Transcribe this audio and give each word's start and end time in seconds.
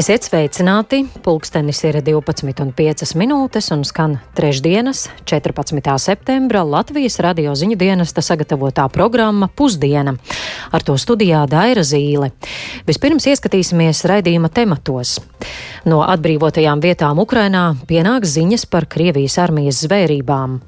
Esiet 0.00 0.24
sveicināti! 0.24 1.02
Pulkstenis 1.20 1.82
ir 1.84 1.98
12,5 2.00 3.10
minūtes 3.20 3.66
un 3.74 3.82
skan 3.84 4.14
trešdienas, 4.38 5.02
14. 5.28 5.92
septembra 6.00 6.62
Latvijas 6.64 7.18
radio 7.20 7.52
ziņu 7.52 7.76
dienesta 7.76 8.24
sagatavotā 8.24 8.86
programma 8.94 9.50
Pusdiena. 9.52 10.14
Ar 10.72 10.86
to 10.86 10.96
studijā 10.96 11.42
Daira 11.52 11.84
Zīle. 11.84 12.30
Vispirms 12.88 13.28
ieskatīsimies 13.28 14.00
raidījuma 14.08 14.48
tematos. 14.48 15.18
No 15.84 16.00
atbrīvotajām 16.06 16.80
vietām 16.80 17.20
Ukrainā 17.20 17.66
pienāks 17.90 18.32
ziņas 18.38 18.64
par 18.72 18.88
Krievijas 18.88 19.36
armijas 19.44 19.82
zvērībām. 19.84 20.62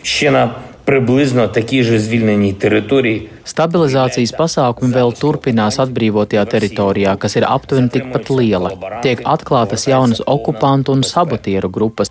Šiena 0.00 0.46
приблизно 0.89 1.47
такі 1.47 1.83
ж 1.83 1.99
звільнені 1.99 2.53
території. 2.53 3.29
Stabilizācijas 3.45 4.33
pasākumi 4.33 4.89
vēl 4.93 5.11
turpinās 5.21 5.77
atbrīvotajā 5.83 6.45
teritorijā, 6.49 7.13
kas 7.17 7.35
ir 7.37 7.45
aptuveni 7.45 7.91
tikpat 7.93 8.29
liela. 8.29 8.71
Tiek 9.05 9.21
atklātas 9.21 9.85
jaunas 9.87 10.21
okupantu 10.25 10.95
un 10.97 11.03
sabotieru 11.03 11.69
grupas. 11.69 12.09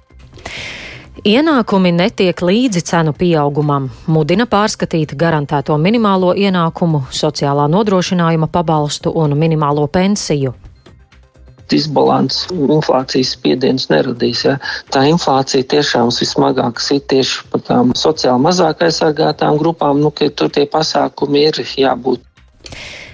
Ienākumi 1.24 1.90
netiek 1.92 2.42
līdzi 2.42 2.84
cenu 2.90 3.14
pieaugumam, 3.18 3.88
mudina 4.06 4.46
pārskatīt 4.46 5.16
garantēto 5.16 5.78
minimālo 5.80 6.34
ienākumu, 6.36 7.06
sociālā 7.10 7.66
nodrošinājuma 7.70 8.50
pabalstu 8.52 9.10
un 9.14 9.38
minimālo 9.38 9.86
pensiju 9.88 10.54
disbalans, 11.71 12.45
inflācijas 12.51 13.33
spiediens 13.35 13.89
neradīs. 13.91 14.45
Ja. 14.47 14.57
Tā 14.93 15.05
inflācija 15.09 15.67
tiešām 15.75 16.11
vismagāk 16.13 16.81
sit 16.83 17.07
tieši 17.11 17.45
par 17.51 17.65
tām 17.67 17.93
sociāli 17.97 18.45
mazāk 18.45 18.85
aizsargātām 18.87 19.59
grupām, 19.61 20.01
nu, 20.03 20.11
ka 20.11 20.29
tur 20.29 20.51
tie 20.53 20.65
pasākumi 20.69 21.45
ir 21.49 21.61
jābūt. 21.77 22.25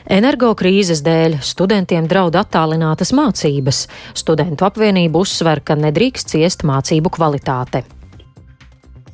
Energokrīzes 0.06 1.02
dēļ 1.02 1.40
studentiem 1.42 2.06
draud 2.06 2.36
attālinātas 2.38 3.10
mācības. 3.18 3.86
Studentu 4.14 4.68
apvienība 4.68 5.24
uzsver, 5.24 5.64
ka 5.66 5.78
nedrīkst 5.80 6.36
ciest 6.36 6.66
mācību 6.68 7.10
kvalitāte. 7.18 7.82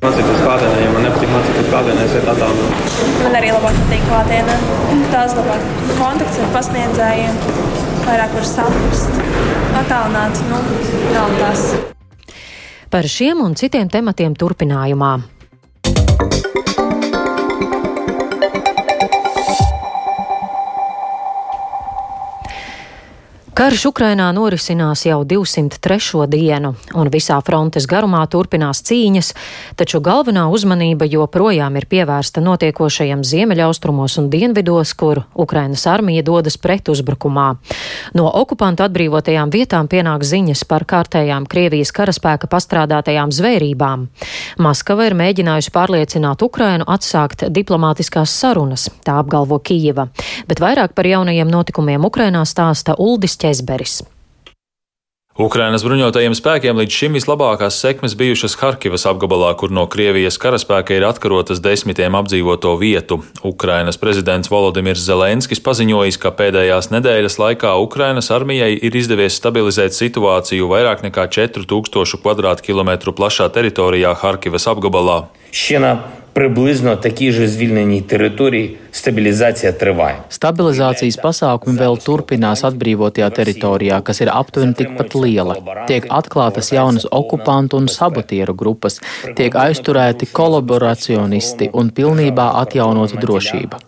Mācīties 0.01 0.39
klātienē, 0.41 0.77
ja 0.81 0.91
man 0.91 1.03
nepatīk 1.05 1.29
mācīties 1.31 1.67
klātienē, 1.69 2.05
es 2.07 2.15
ietu 2.17 2.31
attālināt. 2.33 2.95
Man 3.21 3.37
arī 3.39 3.51
labāk 3.53 3.77
patīk 3.83 4.07
klātienē. 4.09 4.55
Tās 5.13 5.37
labāk 5.37 5.67
kontakts 5.99 6.41
ar 6.41 6.49
pasniedzējiem 6.57 7.70
vairāk 8.05 8.33
var 8.37 8.47
saprast, 8.47 9.21
attālināt, 9.81 10.41
nu, 10.49 10.61
nav 11.13 11.35
tas. 11.39 11.65
Par 12.91 13.07
šiem 13.07 13.39
un 13.45 13.55
citiem 13.55 13.89
tematiem 13.91 14.35
turpinājumā. 14.35 15.13
Karš 23.71 23.85
Ukrainā 23.87 24.25
norisinās 24.35 25.05
jau 25.05 25.21
203. 25.23 26.25
dienu, 26.27 26.73
un 26.91 27.07
visā 27.07 27.37
frontes 27.39 27.85
garumā 27.87 28.19
turpinās 28.27 28.81
cīņas, 28.83 29.29
taču 29.79 30.01
galvenā 30.03 30.41
uzmanība 30.51 31.05
joprojām 31.07 31.77
ir 31.79 31.85
pievērsta 31.87 32.43
notiekošajam 32.43 33.21
ziemeļaustrumos 33.23 34.17
un 34.19 34.27
dienvidos, 34.33 34.91
kur 34.99 35.21
Ukrainas 35.39 35.85
armija 35.87 36.19
dodas 36.27 36.57
pretuzbrukumā. 36.59 37.45
No 38.19 38.25
okupantu 38.41 38.83
atbrīvotajām 38.83 39.53
vietām 39.55 39.87
pienāk 39.87 40.27
ziņas 40.27 40.65
par 40.67 40.83
kārtējām 40.83 41.47
Krievijas 41.47 41.95
karaspēka 41.95 42.51
pastrādātajām 42.51 43.31
zvērībām. 43.31 44.03
Maskava 44.59 45.07
ir 45.07 45.15
mēģinājusi 45.23 45.71
pārliecināt 45.71 46.43
Ukrainu 46.43 46.89
atsākt 46.91 47.47
diplomātiskās 47.47 48.35
sarunas, 48.35 48.89
tā 49.07 49.15
apgalvo 49.23 49.63
Kijeva, 49.63 50.09
bet 50.51 50.59
vairāk 50.59 50.91
par 50.91 51.07
jaunajiem 51.07 51.47
notikumiem 51.47 52.11
Ukrainā 52.11 52.43
stāsta 52.43 52.99
Uldis 52.99 53.39
Ķezberis. 53.61 54.01
Ukrainas 55.39 55.81
bruņotajiem 55.87 56.33
spēkiem 56.35 56.75
līdz 56.81 56.91
šim 56.91 57.13
vislabākās 57.15 57.77
sekmes 57.79 58.17
bijušas 58.19 58.57
Harkivas 58.59 59.05
apgabalā, 59.07 59.53
kur 59.57 59.71
no 59.71 59.85
Krievijas 59.87 60.35
karaspēka 60.37 60.97
ir 60.97 61.05
atkarotas 61.07 61.61
desmitiem 61.63 62.17
apdzīvoto 62.19 62.73
vietu. 62.77 63.21
Ukrainas 63.47 63.97
prezidents 63.97 64.51
Volodimirs 64.51 65.05
Zelenskis 65.07 65.63
paziņojis, 65.63 66.19
ka 66.19 66.33
pēdējās 66.35 66.91
nedēļas 66.91 67.39
laikā 67.39 67.73
Ukrainas 67.79 68.27
armijai 68.35 68.73
ir 68.75 68.97
izdevies 68.99 69.39
stabilizēt 69.39 69.95
situāciju 69.95 70.67
vairāk 70.73 71.05
nekā 71.07 71.29
4000 71.31 72.67
km2 72.67 73.15
plašā 73.15 73.47
teritorijā 73.55 74.11
Harkivas 74.19 74.67
apgabalā. 74.67 75.23
Šiena 75.55 75.95
приблизно 76.32 76.96
такі 76.96 77.32
ж 77.32 77.48
звільнені 77.48 78.00
території 78.00 78.76
stabilizācija 78.92 79.72
tриває. 79.72 80.16
Stabilizācijas 80.30 81.16
pasākumi 81.22 81.80
vēl 81.80 81.96
turpinās 82.06 82.64
atbrīvotajā 82.68 83.30
teritorijā, 83.38 84.02
kas 84.04 84.20
ir 84.20 84.30
aptuveni 84.32 84.76
tikpat 84.76 85.16
liela. 85.16 85.56
Tiek 85.88 86.04
atklātas 86.12 86.72
jaunas 86.76 87.08
okupantu 87.10 87.80
un 87.80 87.88
sabotieru 87.88 88.54
grupas, 88.54 89.00
tiek 89.36 89.56
aizturēti 89.56 90.28
kolaboracionisti 90.32 91.70
un 91.72 91.88
pilnībā 91.88 92.50
atjaunota 92.62 93.20
drošība. 93.24 93.80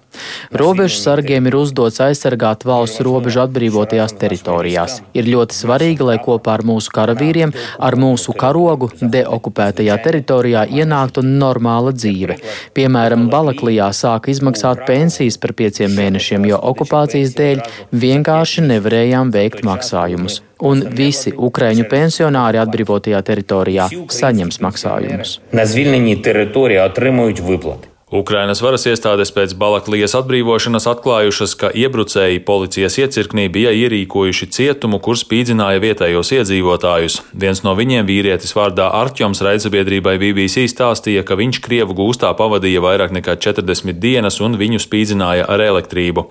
Robežu 0.52 0.96
sargiem 1.02 1.46
ir 1.50 1.56
uzdots 1.58 2.00
aizsargāt 2.02 2.64
valsts 2.68 3.02
robežu 3.04 3.42
atbrīvotajās 3.44 4.14
teritorijās. 4.18 4.98
Ir 5.16 5.28
ļoti 5.28 5.56
svarīgi, 5.56 6.06
lai 6.08 6.16
kopā 6.24 6.56
ar 6.56 6.64
mūsu 6.66 6.92
karavīriem, 6.94 7.52
ar 7.78 7.96
mūsu 8.00 8.34
karogu 8.38 8.90
deokupētajā 9.00 9.98
teritorijā 10.04 10.64
ienāktu 10.80 11.24
normāla 11.26 11.92
dzīve. 11.96 12.38
Piemēram, 12.76 13.28
Balaklijā 13.32 13.90
sāka 13.92 14.32
izmaksāt 14.32 14.86
pensijas 14.88 15.38
par 15.38 15.54
pieciem 15.58 15.92
mēnešiem, 15.98 16.48
jo 16.48 16.60
okupācijas 16.72 17.36
dēļ 17.38 17.64
vienkārši 17.92 18.66
nevarējām 18.72 19.34
veikt 19.34 19.64
maksājumus. 19.68 20.42
Un 20.64 20.80
visi 20.90 21.30
ukraiņu 21.30 21.84
pensionāri 21.86 22.58
atbrīvotajā 22.58 23.20
teritorijā 23.22 23.86
saņems 24.10 24.58
maksājumus. 24.64 25.38
На 25.52 25.66
звільненій 25.66 26.16
території 26.16 26.78
отримують 26.78 27.40
виплати. 27.40 27.88
Ukrainas 28.13 28.59
varas 28.61 28.83
iestādes 28.85 29.31
pēc 29.33 29.55
Balaklijas 29.57 30.13
atbrīvošanas 30.19 30.85
atklājušas, 30.91 31.55
ka 31.57 31.71
iebrucēji 31.73 32.43
policijas 32.45 32.99
iecirknī 33.01 33.47
bija 33.49 33.71
ierīkojuši 33.73 34.47
cietumu, 34.53 34.99
kur 35.01 35.17
spīdzināja 35.17 35.81
vietējos 35.81 36.29
iedzīvotājus. 36.37 37.15
Viens 37.33 37.63
no 37.65 37.73
viņiem, 37.73 38.05
vīrietis 38.05 38.53
vārdā 38.53 38.91
Arķoms, 38.99 39.41
raidsabiedrībai 39.41 40.19
BBC 40.21 40.67
stāstīja, 40.69 41.23
ka 41.25 41.39
viņš 41.39 41.57
Krievu 41.65 41.95
gūstā 41.97 42.29
pavadīja 42.37 42.83
vairāk 42.85 43.15
nekā 43.17 43.33
40 43.47 43.97
dienas 43.97 44.37
un 44.45 44.59
viņu 44.61 44.83
spīdzināja 44.85 45.49
ar 45.49 45.65
elektrību. 45.65 46.27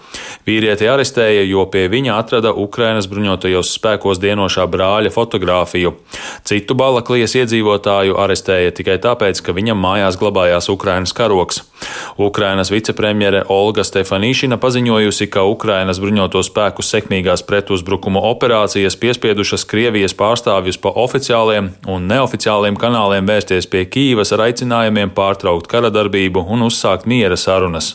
Vīrieti 0.46 0.86
arestēja, 0.86 1.42
jo 1.50 1.66
pie 1.66 1.88
viņa 1.90 2.14
atrada 2.20 2.54
Ukrainas 2.54 3.10
bruņotajos 3.10 3.74
spēkos 3.74 4.22
dienošā 4.22 4.68
brāļa 4.70 5.10
fotografiju. 5.10 5.96
Citu 6.46 6.78
Balaklijas 6.78 7.34
iedzīvotāju 7.42 8.22
arestēja 8.22 8.70
tikai 8.70 9.00
tāpēc, 9.02 9.42
ka 9.42 9.58
viņam 9.58 9.82
mājās 9.82 10.22
glabājās 10.22 10.70
Ukrainas 10.70 11.18
karoks. 11.18 11.64
Ukrainas 12.18 12.70
vicepremjere 12.72 13.42
Olga 13.48 13.84
Stefanīšina 13.86 14.58
paziņojusi, 14.62 15.28
ka 15.32 15.44
Ukrainas 15.48 16.00
bruņoto 16.02 16.42
spēku 16.44 16.84
sekmīgās 16.84 17.44
pretuzbrukuma 17.48 18.22
operācijas 18.32 18.96
piespiedušas 19.00 19.64
Krievijas 19.68 20.14
pārstāvjus 20.18 20.78
pa 20.82 20.92
oficiāliem 21.02 21.72
un 21.88 22.06
neoficiāliem 22.10 22.76
kanāliem 22.80 23.26
vērsties 23.28 23.68
pie 23.72 23.84
Kīvas 23.88 24.34
ar 24.36 24.44
aicinājumiem 24.48 25.12
pārtraukt 25.16 25.70
kara 25.70 25.90
darbību 25.94 26.44
un 26.52 26.66
uzsākt 26.68 27.08
miera 27.10 27.38
sarunas. 27.40 27.94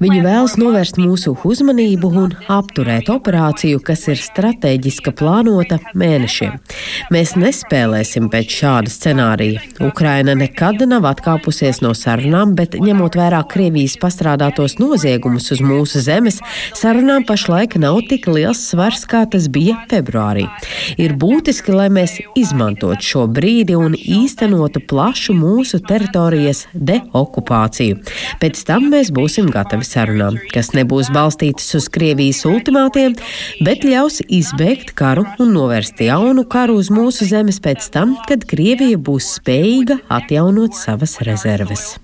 Viņi 0.00 0.20
vēlas 0.24 0.56
novērst 0.60 0.98
mūsu 1.00 1.36
uzmanību 1.44 2.10
un 2.24 2.34
apturēt 2.48 3.10
operāciju, 3.12 3.82
kas 3.84 4.06
ir 4.08 4.20
strateģiska 4.20 5.12
plānota 5.18 5.78
mēnešiem. 5.94 6.56
Mēs 7.14 7.34
nespējam 7.40 7.83
nespēlēsim 7.84 8.30
pēc 8.32 8.54
šāda 8.60 8.90
scenārija. 8.90 9.60
Ukraina 9.84 10.34
nekad 10.34 10.82
nav 10.88 11.04
atkāpusies 11.08 11.82
no 11.82 11.92
sarunām, 11.94 12.54
bet 12.56 12.74
ņemot 12.80 13.16
vērā 13.16 13.42
Krievijas 13.48 13.96
pastrādātos 14.00 14.78
noziegumus 14.78 15.50
uz 15.52 15.60
mūsu 15.60 16.00
zemes, 16.00 16.40
sarunām 16.74 17.24
pašlaik 17.26 17.76
nav 17.76 18.00
tik 18.08 18.26
liels 18.26 18.62
svars, 18.70 19.04
kā 19.06 19.24
tas 19.30 19.48
bija 19.48 19.76
februārī. 19.90 20.46
Ir 20.96 21.14
būtiski, 21.20 21.74
lai 21.74 21.90
mēs 21.92 22.20
izmantotu 22.36 23.04
šo 23.04 23.26
brīdi 23.28 23.76
un 23.76 23.94
īstenotu 23.94 24.80
plašu 24.88 25.36
mūsu 25.36 25.82
teritorijas 25.84 26.66
deokupāciju. 26.74 28.00
Pēc 28.40 28.64
tam 28.66 28.88
mēs 28.94 29.12
būsim 29.14 29.50
gatavi 29.52 29.84
sarunām, 29.84 30.38
kas 30.54 30.72
nebūs 30.76 31.12
balstītas 31.14 31.68
uz 31.76 31.90
Krievijas 31.92 32.44
ultimātiem, 32.48 33.16
bet 33.64 33.84
ļaus 33.84 34.22
izbeigt 34.28 34.94
karu 34.96 35.26
un 35.42 35.52
novērst 35.54 36.00
jaunu 36.06 36.46
karu 36.48 36.78
uz 36.80 36.90
mūsu 36.94 37.28
zemes 37.28 37.60
pēc 37.64 37.73
pēc 37.74 37.90
tam, 37.90 38.14
kad 38.28 38.44
Krievija 38.46 38.98
būs 38.98 39.34
spējīga 39.40 39.98
atjaunot 40.12 40.76
savas 40.78 41.18
rezerves. 41.26 41.96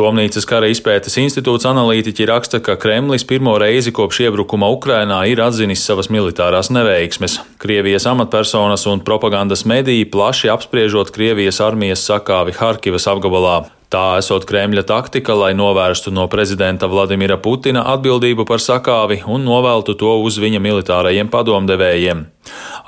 Domnīcas 0.00 0.48
kara 0.50 0.68
izpētes 0.68 1.16
institūts 1.22 1.68
analītiķi 1.70 2.28
raksta, 2.28 2.60
ka 2.60 2.76
Kremlis 2.76 3.24
pirmo 3.24 3.56
reizi 3.62 3.94
kopš 3.96 4.26
iebrukuma 4.26 4.68
Ukrainā 4.74 5.22
ir 5.32 5.40
atzinis 5.40 5.86
savas 5.86 6.12
militārās 6.12 6.68
neveiksmes. 6.68 7.40
Krievijas 7.62 8.06
amatpersonas 8.10 8.84
un 8.90 9.00
propagandas 9.00 9.64
mediji 9.64 10.04
plaši 10.12 10.52
apspriežot 10.52 11.14
Krievijas 11.16 11.64
armijas 11.64 12.04
sakāvi 12.04 12.56
Harkivas 12.60 13.08
apgabalā. 13.08 13.60
Tā 13.90 14.20
esot 14.20 14.44
Kremļa 14.46 14.84
taktika, 14.86 15.34
lai 15.34 15.50
novērstu 15.58 16.12
no 16.14 16.28
prezidenta 16.30 16.86
Vladimira 16.86 17.40
Putina 17.42 17.82
atbildību 17.90 18.44
par 18.46 18.62
sakāvi 18.62 19.16
un 19.26 19.42
noveltu 19.42 19.96
to 19.98 20.12
uz 20.22 20.38
viņa 20.38 20.60
militārajiem 20.62 21.32
padomdevējiem. 21.32 22.20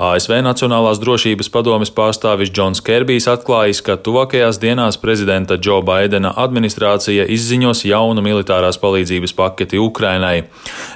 ASV 0.03 0.39
Nacionālās 0.43 0.99
drošības 1.03 1.51
padomes 1.53 1.91
pārstāvis 1.93 2.51
Džons 2.51 2.81
Kerbijs 2.83 3.29
atklājis, 3.31 3.83
ka 3.85 3.99
tuvākajās 4.01 4.59
dienās 4.63 4.97
prezidenta 4.99 5.59
Džo 5.61 5.83
Baidena 5.87 6.33
administrācija 6.41 7.27
izziņos 7.31 7.85
jaunu 7.87 8.25
militārās 8.25 8.81
palīdzības 8.83 9.35
paketi 9.37 9.79
Ukrainai. 9.79 10.47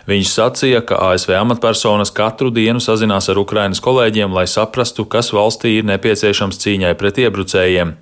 Viņš 0.08 0.32
sacīja, 0.32 0.80
ka 0.88 0.98
ASV 1.10 1.34
amatpersonas 1.36 2.10
katru 2.16 2.50
dienu 2.54 2.80
sazinās 2.82 3.28
ar 3.30 3.38
Ukrainas 3.42 3.82
kolēģiem, 3.84 4.32
lai 4.32 4.46
saprastu, 4.50 5.04
kas 5.04 5.30
valstī 5.36 5.76
ir 5.76 5.86
nepieciešams 5.92 6.58
cīņai 6.64 6.94
pret 6.98 7.20
iebrucējiem. 7.26 7.92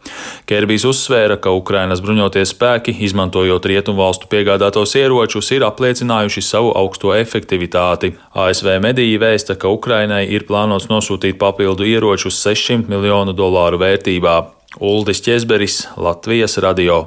Kerbijs 0.49 0.87
uzsvēra, 0.89 1.41
ka 1.43 1.53
Ukrainas 1.59 2.05
bruņotie 2.05 2.47
spēki, 2.49 2.95
izmantojot 3.09 3.67
rietumvalstu 3.67 4.31
piegādātos 4.31 4.95
ieročus, 5.01 5.51
ir 5.57 5.67
apliecinājuši 5.67 6.47
savu 6.47 6.73
augsto 6.79 7.13
efektivitāti. 7.19 8.15
ASV 8.33 8.79
mediji 8.85 9.19
vēsta, 9.21 9.59
ka 9.59 9.73
Ukrainai 9.75 10.25
ir 10.31 10.44
plānots 10.49 10.91
nosūtīt 10.91 11.39
papildu 11.41 11.87
ieročus 11.89 12.39
600 12.45 12.89
miljonu 12.91 13.35
dolāru 13.37 13.81
vērtībā. 13.83 14.37
Uldis 14.81 15.23
Česberis, 15.23 15.85
Latvijas 15.97 16.59
radio. 16.59 17.05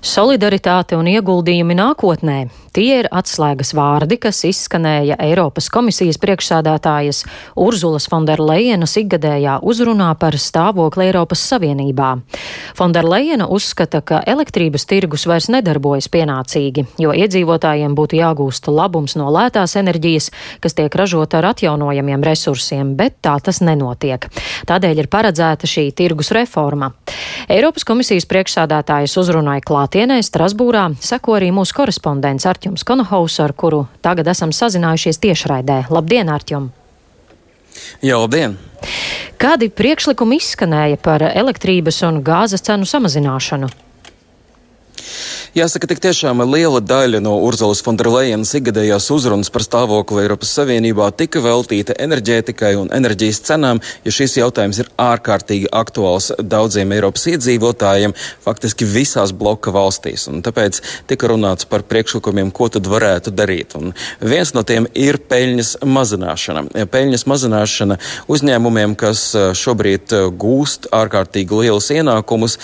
Solidaritāte 0.00 0.96
un 0.96 1.10
ieguldījumi 1.12 1.76
nākotnē 1.76 2.38
Tie 2.70 3.00
ir 3.00 3.08
atslēgas 3.10 3.72
vārdi, 3.74 4.14
kas 4.22 4.44
izskanēja 4.46 5.16
Eiropas 5.24 5.66
komisijas 5.74 6.20
priekšsādātājas 6.22 7.24
Urzulas 7.58 8.04
Fonderlejenas 8.06 8.92
ikgadējā 9.00 9.56
uzrunā 9.66 10.12
par 10.20 10.36
stāvokli 10.38 11.08
Eiropas 11.08 11.42
Savienībā. 11.50 12.12
Fonderlejena 12.78 13.48
uzskata, 13.50 13.98
ka 14.06 14.20
elektrības 14.22 14.86
tirgus 14.86 15.26
vairs 15.26 15.48
nedarbojas 15.50 16.06
pienācīgi, 16.14 16.84
jo 17.02 17.10
iedzīvotājiem 17.10 17.96
būtu 17.98 18.20
jāgūst 18.20 18.70
labums 18.70 19.16
no 19.18 19.26
lētās 19.34 19.74
enerģijas, 19.80 20.30
kas 20.62 20.78
tiek 20.78 20.94
ražota 20.94 21.40
ar 21.40 21.50
atjaunojamiem 21.50 22.22
resursiem, 22.22 22.94
bet 22.94 23.18
tā 23.26 23.34
tas 23.42 23.58
nenotiek. 23.66 24.30
Tādēļ 24.70 25.02
ir 25.02 25.10
paredzēta 25.10 25.66
šī 25.66 25.88
tirgus 25.98 26.30
reforma. 26.38 26.92
Eiropas 27.50 27.82
komisijas 27.88 28.30
priekšsādātājas 28.30 29.18
uzrunāja 29.18 29.66
klātienē 29.66 30.22
Strasbūrā, 30.22 30.86
seko 31.02 31.34
arī 31.40 31.50
mūsu 31.56 31.74
korespondents 31.82 32.46
ar 32.46 32.59
Ārķums 32.60 32.82
Konohaus, 32.84 33.38
ar 33.40 33.54
kuru 33.56 33.86
tagad 34.04 34.26
esam 34.28 34.50
sazinājušies 34.52 35.16
tiešraidē. 35.22 35.86
Labdien, 35.88 36.28
Ārķum! 36.28 36.66
Jā, 38.04 38.18
labdien! 38.20 38.58
Kādi 39.40 39.70
priekšlikumi 39.72 40.36
izskanēja 40.36 40.98
par 41.00 41.24
elektrības 41.24 42.02
un 42.04 42.20
gāzes 42.20 42.60
cenu 42.66 42.84
samazināšanu? 42.84 43.70
Jāsaka, 45.56 45.88
tik 45.90 45.98
tiešām 46.04 46.44
liela 46.46 46.78
daļa 46.78 47.18
no 47.24 47.32
Urzulas 47.42 47.80
Fonderlejenas 47.82 48.52
ikgadējās 48.54 49.08
uzrunas 49.10 49.50
par 49.50 49.64
stāvokli 49.66 50.22
Eiropas 50.22 50.52
Savienībā 50.54 51.08
tika 51.18 51.42
veltīta 51.42 51.96
enerģētikai 51.98 52.76
un 52.78 52.92
enerģijas 52.94 53.40
cenām, 53.48 53.80
jo 54.06 54.12
šis 54.14 54.36
jautājums 54.38 54.78
ir 54.82 54.90
ārkārtīgi 55.00 55.66
aktuāls 55.74 56.30
daudziem 56.38 56.94
Eiropas 56.94 57.26
iedzīvotājiem, 57.32 58.14
faktiski 58.44 58.86
visās 58.86 59.32
bloka 59.34 59.72
valstīs. 59.74 60.28
Un 60.30 60.44
tāpēc 60.46 60.78
tika 61.10 61.32
runāts 61.32 61.66
par 61.66 61.82
priekšlikumiem, 61.88 62.52
ko 62.54 62.68
tad 62.70 62.86
varētu 62.90 63.34
darīt. 63.34 63.74
Un 63.80 63.94
viens 64.20 64.54
no 64.54 64.62
tiem 64.66 64.86
ir 64.94 65.18
peļņas 65.30 65.80
mazināšana. 65.82 66.66
Peļņas 66.94 67.26
mazināšana 67.30 67.98
uzņēmumiem, 68.30 68.94
kas 69.00 69.24
šobrīd 69.58 70.14
gūst 70.38 70.90
ārkārtīgi 70.94 71.64
lielus 71.64 71.90
ienākumus, 71.94 72.58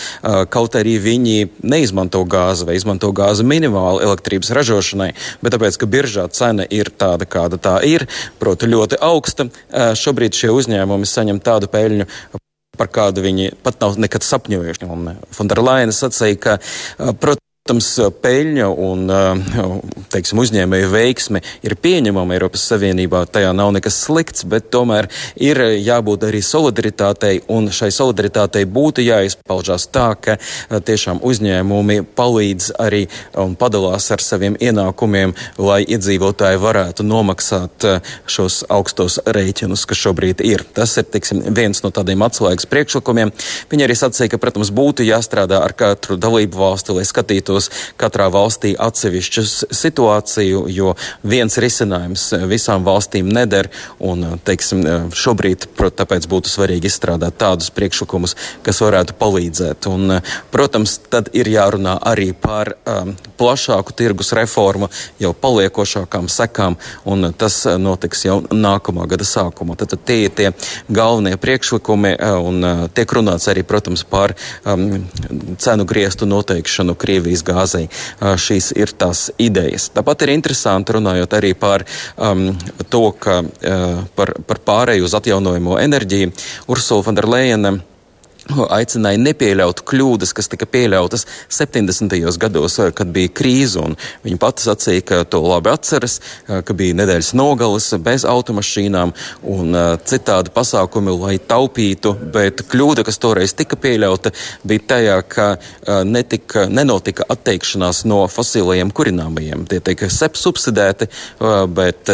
kaut 0.55 0.79
arī 0.79 0.97
viņi 1.03 1.51
neizmanto 1.67 2.23
gāzi 2.31 2.67
vai 2.69 2.77
izmanto 2.79 3.13
gāzi 3.17 3.47
minimāli 3.47 4.05
elektrības 4.07 4.53
ražošanai, 4.57 5.13
bet 5.43 5.57
tāpēc, 5.57 5.79
ka 5.81 5.91
biržā 5.91 6.27
cena 6.35 6.67
ir 6.71 6.91
tāda, 6.91 7.29
kāda 7.29 7.61
tā 7.63 7.79
ir, 7.87 8.07
proti 8.43 8.71
ļoti 8.71 9.01
augsta, 9.05 9.49
šobrīd 9.73 10.37
šie 10.37 10.53
uzņēmumi 10.55 11.09
saņem 11.09 11.41
tādu 11.45 11.71
peļņu 11.73 12.09
par 12.77 12.91
kādu 12.93 13.25
viņi 13.25 13.55
pat 13.65 13.81
nav 13.81 13.97
nekad 14.01 14.25
sapņojuši. 14.27 14.91
Fonderlaina 15.33 15.95
sacīja, 15.97 16.37
ka, 16.37 16.59
protams, 16.97 17.46
Protams, 17.67 17.97
peļņa 18.23 18.67
un 18.79 19.09
teiksim, 20.13 20.39
uzņēmēju 20.39 20.87
veiksme 20.93 21.41
ir 21.67 21.73
pieņemama 21.83 22.37
Eiropas 22.37 22.63
Savienībā. 22.71 23.25
Tajā 23.27 23.49
nav 23.59 23.73
nekas 23.75 23.97
slikts, 24.05 24.45
bet 24.47 24.69
tomēr 24.71 25.09
ir 25.35 25.59
jābūt 25.75 26.29
arī 26.29 26.45
solidaritātei, 26.47 27.41
un 27.51 27.67
šai 27.75 27.89
solidaritātei 27.91 28.63
būtu 28.71 29.03
jāizpaužās 29.03 29.89
tā, 29.91 30.05
ka 30.15 30.37
tiešām 30.71 31.19
uzņēmumi 31.27 32.05
palīdz 32.15 32.69
arī 32.85 33.09
un 33.43 33.59
padalās 33.59 34.07
ar 34.15 34.23
saviem 34.23 34.55
ienākumiem, 34.63 35.35
lai 35.59 35.81
iedzīvotāji 35.83 36.63
varētu 36.63 37.03
nomaksāt 37.03 37.89
šos 38.31 38.61
augstos 38.71 39.19
rēķinus, 39.27 39.89
kas 39.91 40.05
šobrīd 40.05 40.45
ir. 40.47 40.63
Tas 40.79 40.95
ir 41.03 41.11
teiksim, 41.11 41.43
viens 41.51 41.83
no 41.83 41.91
tādiem 41.91 42.23
atslēgas 42.31 42.71
priekšlikumiem. 42.71 43.35
Viņi 43.75 43.91
arī 43.91 43.99
sacīja, 43.99 44.37
ka, 44.37 44.43
protams, 44.47 44.71
būtu 44.71 45.11
jāstrādā 45.11 45.65
ar 45.67 45.75
katru 45.75 46.15
dalību 46.15 46.63
valsti, 46.63 47.01
lai 47.01 47.11
skatītos 47.11 47.56
skatītos 47.57 47.71
katrā 47.97 48.29
valstī 48.31 48.75
atsevišķu 48.79 49.43
situāciju, 49.75 50.67
jo 50.69 50.95
viens 51.23 51.57
risinājums 51.57 52.33
visām 52.49 52.85
valstīm 52.85 53.29
neder. 53.29 53.71
Un, 53.99 54.39
teiksim, 54.45 54.85
šobrīd, 55.13 55.69
prot, 55.77 55.97
tāpēc 55.97 56.27
būtu 56.29 56.51
svarīgi 56.51 56.87
izstrādāt 56.91 57.39
tādus 57.39 57.71
priekšlikumus, 57.71 58.37
kas 58.63 58.81
varētu 58.81 59.17
palīdzēt. 59.19 59.89
Un, 59.89 60.21
protams, 60.53 60.99
tad 61.11 61.31
ir 61.33 61.49
jārunā 61.49 61.99
arī 62.03 62.33
par 62.33 62.77
um, 62.85 63.15
plašāku 63.39 63.95
tirgus 63.97 64.33
reformu, 64.37 64.91
jau 65.21 65.33
paliekošākām 65.33 66.29
sekām, 66.29 66.77
un 67.05 67.33
tas 67.37 67.65
notiks 67.79 68.27
jau 68.27 68.41
nākamā 68.53 69.07
gada 69.09 69.25
sākumā. 69.27 69.77
Tad, 69.77 69.95
tad 69.95 70.05
tie 70.07 70.27
ir 70.27 70.35
tie 70.37 70.53
galvenie 70.93 71.37
priekšlikumi, 71.41 72.17
un 72.47 72.89
tiek 72.95 73.17
runāts 73.17 73.49
arī, 73.51 73.65
protams, 73.67 74.05
par 74.07 74.37
um, 74.65 75.07
cenu 75.61 75.87
griestu 75.89 76.29
noteikšanu 76.29 76.97
Krievijas 76.97 77.46
gāzei. 77.47 77.87
Šīs 78.21 78.73
ir 78.77 78.93
tās 78.99 79.29
idejas. 79.43 79.89
Tāpat 79.95 80.27
ir 80.27 80.35
interesanti 80.37 80.97
runājot 80.97 81.37
arī 81.39 81.55
par 81.59 81.87
um, 82.17 82.49
to, 82.93 83.05
ka 83.19 83.41
par, 84.17 84.35
par 84.47 84.63
pārēju 84.67 85.07
uz 85.07 85.15
atjaunojamo 85.19 85.79
enerģiju 85.83 86.33
Ursula 86.73 87.07
von 87.07 87.19
der 87.19 87.29
Leyen 87.31 87.77
aicināja 88.47 89.19
nepieļaut 89.21 89.83
kļūdas, 89.87 90.33
kas 90.37 90.49
tika 90.53 90.67
pieļautas 90.71 91.27
70. 91.53 92.39
gados, 92.39 92.79
eh, 92.79 92.93
kad 92.95 93.11
bija 93.13 93.29
krīze. 93.29 93.83
Viņa 94.25 94.39
pati 94.39 94.63
sacīja, 94.63 95.05
ka 95.05 95.25
to 95.25 95.41
labi 95.43 95.71
atceras, 95.71 96.21
eh, 96.49 96.63
ka 96.63 96.75
bija 96.75 96.95
nedēļas 96.95 97.35
nogales 97.35 97.91
bez 97.99 98.25
automašīnām 98.25 99.13
un 99.43 99.75
eh, 99.75 99.97
citādi 100.05 100.51
pasākumi, 100.55 101.19
lai 101.21 101.39
taupītu. 101.39 102.15
Bet 102.33 102.63
kļūda, 102.69 103.05
kas 103.05 103.19
toreiz 103.19 103.55
tika 103.55 103.77
pieļauta, 103.77 104.33
bija 104.65 104.81
tajā, 104.87 105.23
ka 105.29 105.59
netika, 106.05 106.67
nenotika 106.69 107.25
atteikšanās 107.29 108.05
no 108.05 108.27
fosilajiem 108.29 108.91
kurināmajiem. 108.93 109.67
Tie 109.69 109.81
tika 109.81 110.07
subsidēti, 110.07 111.09
bet 111.69 112.05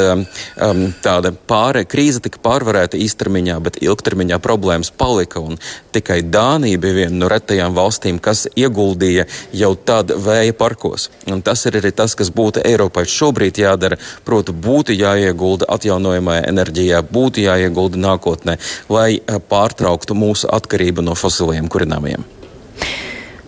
tāda 1.03 1.33
pārē, 1.49 1.85
krīze 1.89 2.23
tika 2.23 2.39
pārvarēta 2.43 2.99
īstermiņā, 3.01 3.59
bet 3.63 3.81
ilgtermiņā 3.83 4.39
problēmas 4.39 4.93
palika 4.97 5.41
un 5.41 5.59
tikai 5.93 6.22
Arī 6.23 6.31
Dānija 6.31 6.79
bija 6.79 6.95
viena 6.95 7.17
no 7.19 7.29
retajām 7.29 7.75
valstīm, 7.75 8.19
kas 8.23 8.47
ieguldīja 8.55 9.25
jau 9.53 9.75
tad 9.75 10.13
vēja 10.15 10.53
parkos. 10.55 11.09
Un 11.27 11.43
tas 11.43 11.67
ir 11.67 11.81
arī 11.81 11.91
tas, 11.91 12.15
kas 12.15 12.31
būtu 12.31 12.63
Eiropai 12.63 13.05
šobrīd 13.05 13.59
jādara. 13.59 13.99
Proti, 14.25 14.53
būtu 14.53 14.95
jāiegulda 14.95 15.67
atjaunojamajā 15.67 16.45
enerģijā, 16.47 17.03
būtu 17.03 17.43
jāiegulda 17.43 17.99
nākotnē, 17.99 18.59
lai 18.89 19.19
eh, 19.19 19.41
pārtrauktu 19.41 20.15
mūsu 20.15 20.47
atkarību 20.53 21.03
no 21.03 21.17
fosiliem 21.19 21.67
kurināmiem. 21.67 22.23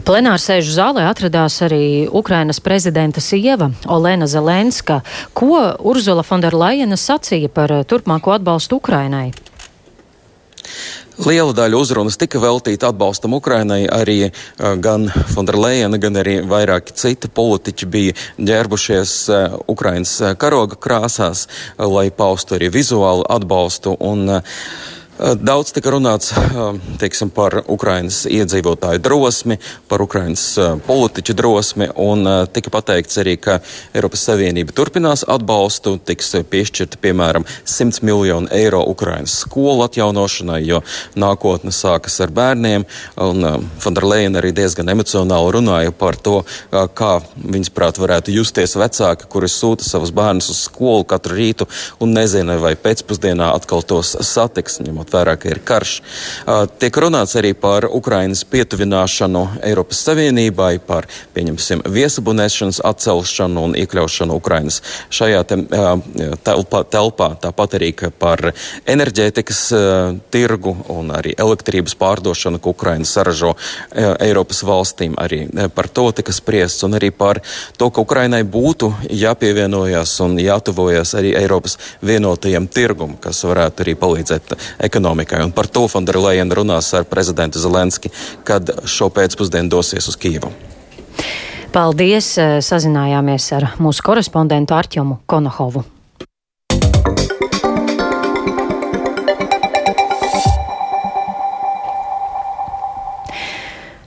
Plenārsēžu 0.05 0.75
zālē 0.75 1.07
atradās 1.09 1.63
arī 1.65 2.11
Ukrainas 2.11 2.59
prezidenta 2.61 3.23
sieva 3.25 3.71
Olena 3.87 4.27
Zelenska. 4.27 5.01
Ko 5.33 5.63
Urzula 5.79 6.27
Fonderlajena 6.27 6.99
sacīja 6.99 7.49
par 7.49 7.73
turpmāko 7.89 8.35
atbalstu 8.35 8.83
Ukrainai? 8.83 9.31
Liela 11.25 11.55
daļa 11.55 11.79
uzrunas 11.79 12.19
tika 12.19 12.41
veltīta 12.43 12.89
atbalstam 12.91 13.37
Ukrainai. 13.39 13.85
Arī 13.87 14.19
uh, 14.27 14.75
gan 14.83 15.07
Fonderleina, 15.35 16.01
gan 16.03 16.19
arī 16.19 16.41
vairāki 16.51 16.97
citi 16.99 17.31
politiķi 17.31 17.91
bija 17.91 18.17
ģērbušies 18.39 19.15
uh, 19.31 19.59
Ukrainas 19.71 20.17
karoga 20.41 20.79
krāsās, 20.81 21.47
uh, 21.47 21.87
lai 21.87 22.09
paustu 22.11 22.59
arī 22.59 22.73
vizuālu 22.75 23.27
atbalstu. 23.31 23.95
Un, 24.03 24.41
Daudz 25.15 25.71
tika 25.71 25.93
runāts 25.95 26.33
teiksim, 26.99 27.29
par 27.31 27.61
Ukraiņas 27.71 28.25
iedzīvotāju 28.35 28.99
drosmi, 28.99 29.57
par 29.87 30.03
Ukraiņas 30.03 30.47
politiķu 30.89 31.37
drosmi, 31.39 31.87
un 32.03 32.27
tika 32.51 32.73
pateikts 32.75 33.21
arī, 33.23 33.37
ka 33.39 33.61
Eiropas 33.95 34.25
Savienība 34.27 34.75
turpinās 34.75 35.23
atbalstu, 35.31 36.01
tiks 36.03 36.35
piešķirta 36.51 36.99
piemēram 36.99 37.47
100 37.47 38.03
miljonu 38.03 38.51
eiro 38.59 38.81
Ukraiņas 38.91 39.37
skolu 39.45 39.85
atjaunošanai, 39.87 40.59
jo 40.67 40.83
nākotne 41.15 41.71
sākas 41.71 42.19
ar 42.27 42.35
bērniem, 42.35 42.83
un 43.23 43.71
Fonderleina 43.79 44.43
arī 44.43 44.51
diezgan 44.57 44.91
emocionāli 44.97 45.55
runāja 45.55 45.95
par 45.95 46.19
to, 46.19 46.41
kā 46.73 47.13
viņas 47.39 47.71
prāt 47.71 48.03
varētu 48.03 48.35
justies 48.35 48.75
vecāki, 48.83 49.31
kuri 49.31 49.53
sūta 49.53 49.87
savus 49.87 50.11
bērnus 50.11 50.51
uz 50.51 50.67
skolu 50.67 51.07
katru 51.07 51.39
rītu 51.39 51.71
un 52.03 52.19
nezina, 52.19 52.59
vai 52.59 52.75
pēcpusdienā 52.75 53.55
atkal 53.55 53.87
tos 53.87 54.17
satiks, 54.19 54.83
ņemot 54.83 55.04
ņemot 55.05 55.13
vērā, 55.13 55.37
ka 55.39 55.49
ir 55.51 55.61
karš. 55.65 56.03
Tiek 56.79 56.97
runāts 56.97 57.37
arī 57.37 57.55
par 57.55 57.87
Ukrainas 57.91 58.45
pietuvināšanu 58.45 59.61
Eiropas 59.63 60.03
Savienībai, 60.05 60.81
par, 60.87 61.07
pieņemsim, 61.35 61.85
viesabunēšanas 61.87 62.81
atcelšanu 62.85 63.65
un 63.65 63.75
iekļaušanu 63.75 64.35
Ukrainas 64.35 64.83
šajā 65.11 65.45
te, 65.45 65.57
telpā, 66.45 66.85
telpā. 66.85 67.37
Tāpat 67.41 67.77
arī 67.79 67.93
par 68.19 68.55
enerģētikas 68.87 69.61
tirgu 70.31 70.77
un 70.89 71.11
arī 71.11 71.35
elektrības 71.37 71.95
pārdošanu, 71.95 72.61
ko 72.61 72.75
Ukraina 72.75 73.05
saražo 73.05 73.55
Eiropas 73.95 74.63
valstīm. 74.65 75.15
Arī 75.19 75.47
par 75.75 75.89
to 75.89 76.11
tika 76.13 76.33
spriests 76.33 76.85
un 76.85 76.95
arī 76.95 77.11
par 77.11 77.43
to, 77.77 77.91
ka 77.91 78.03
Ukrainai 78.03 78.43
būtu 78.45 78.93
jāpievienojas 79.11 80.17
un 80.25 80.39
jātuvojas 80.39 81.15
arī 81.19 81.35
Eiropas 81.39 81.79
vienotajam 82.03 82.69
tirgum, 82.69 83.17
kas 83.21 83.45
varētu 83.45 83.85
arī 83.85 83.97
palīdzēt 83.99 84.57
ekonomikai. 84.79 84.94
Un 84.95 85.53
par 85.55 85.67
to 85.67 85.87
Fonderleina 85.89 86.55
runās 86.55 86.93
ar 86.95 87.05
prezidentu 87.09 87.59
Zelenski, 87.59 88.13
kad 88.45 88.71
šo 88.87 89.11
pēcpusdienu 89.11 89.69
dosies 89.73 90.09
uz 90.09 90.17
Kīvu. 90.21 90.53
Paldies! 91.75 92.37
Sazinājāmies 92.63 93.49
ar 93.57 93.73
mūsu 93.83 94.05
korespondentu 94.07 94.77
Arķomu 94.77 95.19
Konohovu. 95.27 95.83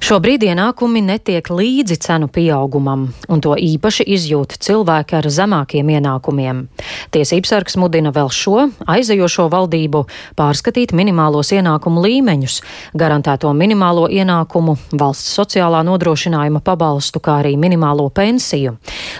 Šobrīd 0.07 0.45
ienākumi 0.47 1.01
netiek 1.03 1.49
līdzi 1.51 1.97
cenu 1.99 2.29
pieaugumam, 2.31 3.01
un 3.27 3.41
to 3.43 3.57
īpaši 3.59 4.05
izjūt 4.15 4.53
cilvēki 4.63 5.17
ar 5.17 5.25
zemākiem 5.27 5.89
ienākumiem. 5.97 6.61
Tiesībsargs 7.11 7.75
mudina 7.75 8.13
vēl 8.15 8.29
šo 8.31 8.69
aizejošo 8.87 9.49
valdību 9.51 10.05
pārskatīt 10.39 10.93
minimālos 10.95 11.51
ienākumu 11.51 12.05
līmeņus, 12.05 12.55
garantēto 12.95 13.51
minimālo 13.51 14.05
ienākumu, 14.07 14.77
valsts 14.93 15.33
sociālā 15.35 15.81
nodrošinājuma 15.89 16.61
pabalstu, 16.63 17.19
kā 17.19 17.41
arī 17.41 17.57
minimālo 17.59 18.05
pensiju. 18.07 18.77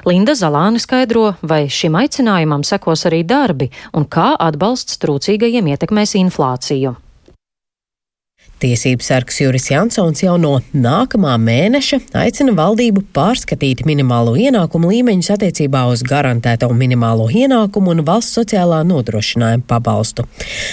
Linda 0.07 0.37
Zalāni 0.39 0.79
skaidro, 0.79 1.33
vai 1.43 1.65
šim 1.67 1.99
aicinājumam 1.99 2.63
sekos 2.63 3.03
arī 3.11 3.25
darbi 3.27 3.67
un 3.91 4.07
kā 4.07 4.29
atbalsts 4.39 5.03
trūcīgajiem 5.03 5.67
ietekmēs 5.73 6.15
inflāciju. 6.21 6.95
Tiesības 8.57 9.05
sargs 9.11 9.35
Juris 9.37 9.67
Jansons 9.69 10.23
jau 10.23 10.33
no 10.41 10.55
nākamā 10.73 11.35
mēneša 11.37 11.99
aicina 12.17 12.55
valdību 12.57 13.03
pārskatīt 13.13 13.83
minimālo 13.85 14.31
ienākumu 14.41 14.89
līmeņus 14.89 15.29
attiecībā 15.35 15.83
uz 15.91 16.01
garantēto 16.01 16.71
minimālo 16.73 17.27
ienākumu 17.29 17.93
un 17.93 18.01
valsts 18.07 18.33
sociālā 18.39 18.79
nodrošinājuma 18.89 19.61
pabalstu. 19.69 20.25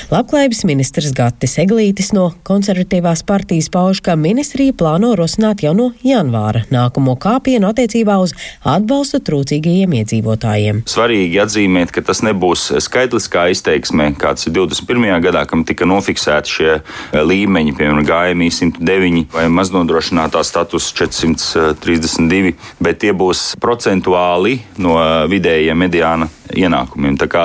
Labklājības 0.09 0.65
ministrs 0.71 1.13
Gattis 1.13 1.59
Eglītis 1.61 2.15
no 2.17 2.31
konservatīvās 2.49 3.21
partijas 3.29 3.69
pauž, 3.69 4.01
ka 4.01 4.17
ministrija 4.17 4.73
plāno 4.73 5.13
rosināt 5.21 5.67
jau 5.67 5.75
no 5.77 5.91
janvāra 6.01 6.65
nākamo 6.73 7.19
kāpienu 7.21 7.69
attiecībā 7.69 8.17
uz 8.25 8.33
atbalstu 8.65 9.21
trūcīgajiem 9.29 9.99
iedzīvotājiem. 10.01 10.81
Svarīgi 10.89 11.43
atzīmēt, 11.45 11.93
ka 11.93 12.01
tas 12.09 12.25
nebūs 12.25 12.71
skaitliskā 12.89 13.51
izteiksmē, 13.53 14.15
kāds 14.25 14.49
ir 14.49 14.57
21. 14.57 15.21
gadā, 15.29 15.45
kam 15.53 15.69
tika 15.69 15.85
nofiksēti 15.93 16.57
šie 16.57 16.75
līmeņi 17.13 17.74
piemēram, 17.79 18.05
gājumī 18.09 18.51
109 18.55 19.27
vai 19.35 19.47
maznodrošinātā 19.53 20.43
status 20.47 20.91
432, 20.97 22.55
bet 22.83 23.03
tie 23.05 23.13
būs 23.17 23.53
procentuāli 23.61 24.59
no 24.83 24.97
vidējiem 25.31 25.85
mediāna 25.87 26.31
ienākumiem. 26.53 27.17
Tā 27.21 27.29
kā 27.31 27.45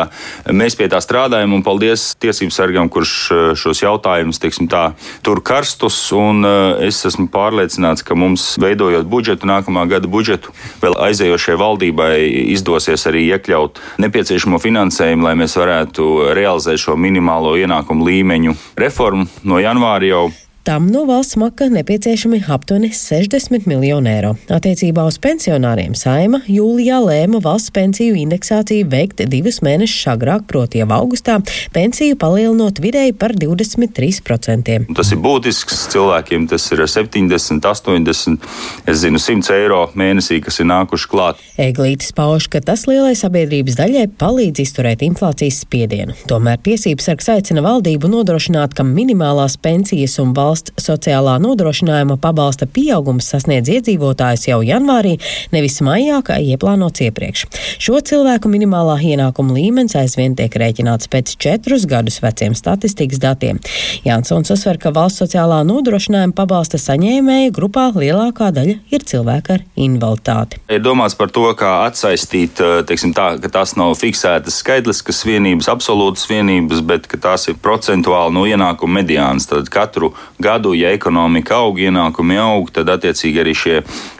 mēs 0.51 0.75
pie 0.79 0.89
tā 0.91 0.99
strādājam, 1.03 1.53
un 1.55 1.63
paldies 1.65 2.13
tiesību 2.21 2.53
sargam, 2.53 2.89
kurš 2.91 3.13
eh, 3.31 3.43
šos 3.59 3.83
jautājumus 3.83 4.41
tā, 4.71 4.83
tur 5.25 5.43
karstus. 5.45 5.97
Un 6.15 6.43
eh, 6.47 6.87
es 6.89 7.01
esmu 7.07 7.29
pārliecināts, 7.31 8.03
ka 8.05 8.17
mums, 8.19 8.51
veidojot 8.61 9.07
budžetu, 9.09 9.49
nākamā 9.49 9.85
gada 9.91 10.09
budžetu, 10.11 10.53
vēl 10.83 10.97
aizējošajai 11.09 11.61
valdībai 11.61 12.13
izdosies 12.55 13.07
arī 13.09 13.27
iekļaut 13.29 13.79
nepieciešamo 14.03 14.59
finansējumu, 14.61 15.29
lai 15.29 15.37
mēs 15.39 15.55
varētu 15.59 16.33
realizēt 16.37 16.81
šo 16.81 16.97
minimālo 16.99 17.55
ienākumu 17.59 18.07
līmeņu 18.09 18.55
reformu 18.79 19.27
no 19.47 19.59
janvāra 19.61 20.09
jau 20.09 20.27
Tam 20.69 20.85
no 20.87 21.05
valsts 21.09 21.33
maka 21.35 21.65
nepieciešami 21.65 22.43
aptuveni 22.47 22.91
60 22.93 23.65
miljoni 23.65 24.09
eiro. 24.11 24.35
Attiecībā 24.53 25.01
uz 25.09 25.15
pensionāriem 25.17 25.95
saima 25.97 26.43
jūlijā 26.45 26.99
lēma 27.01 27.39
valsts 27.41 27.73
pensiju 27.73 28.13
indeksāciju 28.21 28.85
veikt 28.91 29.23
divus 29.31 29.63
mēnešus 29.65 30.11
agrāk, 30.13 30.43
proti 30.45 30.83
jau 30.83 30.85
augustā, 30.93 31.39
pensiju 31.73 32.19
palielinot 32.21 32.77
vidēji 32.85 33.15
par 33.17 33.33
23%. 33.33 34.75
Tas 34.93 35.09
ir 35.09 35.21
būtisks 35.23 35.87
cilvēkiem, 35.95 36.45
tas 36.53 36.69
ir 36.69 36.83
70, 36.85 37.65
80, 37.65 38.45
es 38.85 39.01
zinu, 39.01 39.17
100 39.25 39.57
eiro 39.57 39.81
mēnesī, 39.97 40.37
kas 40.37 40.61
ir 40.61 40.69
nākuši 40.69 41.09
klāt. 41.09 41.41
Eglītis 41.57 42.13
pauž, 42.13 42.45
ka 42.45 42.61
tas 42.61 42.85
lielai 42.85 43.15
sabiedrības 43.17 43.79
daļai 43.81 44.05
palīdz 44.21 44.61
izturēt 44.67 45.01
inflācijas 45.09 45.63
spiedienu. 45.65 46.13
Tomēr 46.29 46.61
tiesības 46.69 47.09
sargs 47.09 47.33
aicina 47.39 47.65
valdību 47.65 48.13
nodrošināt, 48.13 48.77
ka 48.77 48.85
minimālās 48.85 49.57
pensijas 49.57 50.19
un 50.21 50.37
valsts 50.37 50.58
valsts 50.59 50.73
sociālā 50.83 51.37
nodrošinājuma 51.39 52.17
pabalsta 52.19 52.67
pieaugums 52.67 53.29
sasniedz 53.31 53.69
iedzīvotājus 53.69 54.47
jau 54.49 54.59
janvārī, 54.63 55.17
nevis 55.51 55.79
maijā, 55.81 56.21
kā 56.23 56.39
ieplānots 56.39 57.01
iepriekš. 57.05 57.45
Šo 57.79 57.99
cilvēku 58.01 58.49
minimālā 58.49 58.97
ienākuma 58.99 59.55
līmenis 59.55 59.95
aizvien 59.95 60.35
tiek 60.35 60.51
rēķināts 60.51 61.09
pēc 61.11 61.35
četrus 61.39 61.85
gadus 61.85 62.19
veciem 62.21 62.55
statistikas 62.55 63.19
datiem. 63.19 63.59
Jansons 64.05 64.51
uzsver, 64.51 64.79
ka 64.79 64.91
valsts 64.91 65.23
sociālā 65.23 65.61
nodrošinājuma 65.67 66.35
pabalsta 66.35 66.79
saņēmēju 66.79 67.53
grupā 67.55 67.89
lielākā 67.95 68.51
daļa 68.55 68.77
ir 68.91 69.05
cilvēki 69.05 69.55
ar 69.55 69.65
invaliditāti. 69.75 70.59
Ir 70.69 70.83
domāts 70.83 71.17
par 71.17 71.31
to, 71.31 71.47
kā 71.55 71.85
atsaistīt, 71.87 72.59
eh, 72.59 72.81
teiksim 72.83 73.13
tā, 73.13 73.31
ka 73.41 73.49
tās 73.49 73.75
nav 73.79 73.95
fiksētas 73.99 74.59
skaitliskas 74.63 75.23
vienības, 75.27 75.69
absolūtas 75.71 76.27
vienības, 76.29 76.83
bet 76.85 77.07
tās 77.19 77.47
ir 77.49 77.55
procentuāli 77.55 78.33
no 78.33 78.45
ienākuma 78.49 79.01
mediānas. 79.01 79.47
Tad 79.49 79.69
katru 79.69 80.13
gadu, 80.41 80.48
ja 80.75 80.93
ekonomika 80.95 81.59
aug, 81.61 81.79
ienākumi 81.79 82.37
aug, 82.41 82.71
tad 82.73 82.89
attiecīgi 82.89 83.41
arī 83.43 83.53
šie 83.55 83.75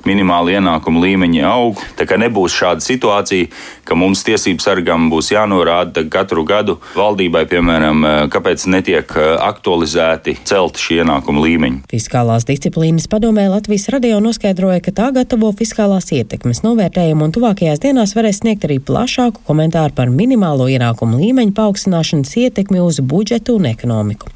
minimāli 0.07 0.55
ienākumu 0.57 1.01
līmeņi 1.03 1.43
aug. 1.47 1.79
Tā 1.97 2.05
kā 2.09 2.17
nebūs 2.19 2.55
šāda 2.55 2.83
situācija, 2.83 3.49
ka 3.87 3.97
mums 3.97 4.23
tiesību 4.27 4.61
sargam 4.63 5.09
būs 5.11 5.31
jānorāda 5.33 6.05
katru 6.11 6.43
gadu 6.47 6.77
valdībai, 6.95 7.45
piemēram, 7.49 8.05
kāpēc 8.33 8.65
netiek 8.69 9.15
eh, 9.17 9.29
aktualizēti 9.49 10.37
celti 10.47 10.83
šie 10.83 10.99
ienākumu 11.03 11.43
līmeņi. 11.45 11.81
Fiskālās 11.91 12.45
disciplīnas 12.49 13.09
padomē 13.11 13.47
Latvijas 13.49 13.89
radio 13.93 14.19
noskaidroja, 14.23 14.83
ka 14.85 14.93
tā 14.95 15.09
gatavo 15.15 15.51
fiskālās 15.57 16.11
ietekmes 16.15 16.63
novērtējumu 16.65 17.27
un 17.27 17.35
tuvākajās 17.35 17.81
dienās 17.83 18.15
varēs 18.17 18.43
sniegt 18.43 18.67
arī 18.67 18.79
plašāku 18.83 19.43
komentāru 19.47 19.95
par 19.97 20.13
minimālo 20.13 20.69
ienākumu 20.69 21.19
līmeņu 21.23 21.55
paaugstināšanas 21.57 22.35
ietekmi 22.43 22.81
uz 22.83 23.01
budžetu 23.01 23.57
un 23.59 23.69
ekonomiku. 23.71 24.29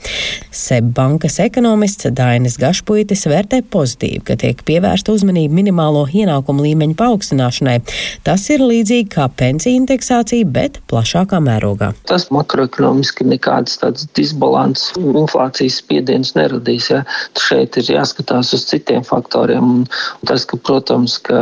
Seb 0.53 0.93
bankas 0.97 1.39
ekonomika 1.43 1.72
ekonomists 1.73 2.05
Dainis 2.13 2.59
Gašpuitis 2.61 3.23
vērtē 3.25 3.63
pozitīvi, 3.73 4.19
ka 4.27 4.35
tiek 4.37 4.59
pievērsta 4.67 5.09
uzmanība 5.09 5.55
minimālo 5.57 6.03
ienākumu 6.05 6.61
līmeņu 6.67 6.93
paaugstināšanai. 6.99 7.79
Tas 8.21 8.43
ir 8.53 8.61
līdzīgi 8.61 9.07
kā 9.15 9.25
pensiju 9.33 9.79
indeksācija, 9.79 10.45
bet 10.53 10.77
plašākā 10.91 11.39
mērogā. 11.41 11.89
Tas 12.05 12.27
makroekonomiski 12.29 13.25
nekāds 13.25 13.79
tāds 13.81 14.05
disbalans, 14.13 14.91
inflācijas 15.01 15.79
spiediens 15.81 16.35
neradīs. 16.37 16.91
Ja? 16.93 17.01
Šeit 17.41 17.79
ir 17.81 17.89
jāskatās 17.95 18.53
uz 18.53 18.67
citiem 18.69 19.01
faktoriem. 19.07 19.87
Tas, 20.29 20.45
ka, 20.45 20.61
protams, 20.61 21.17
ka 21.25 21.41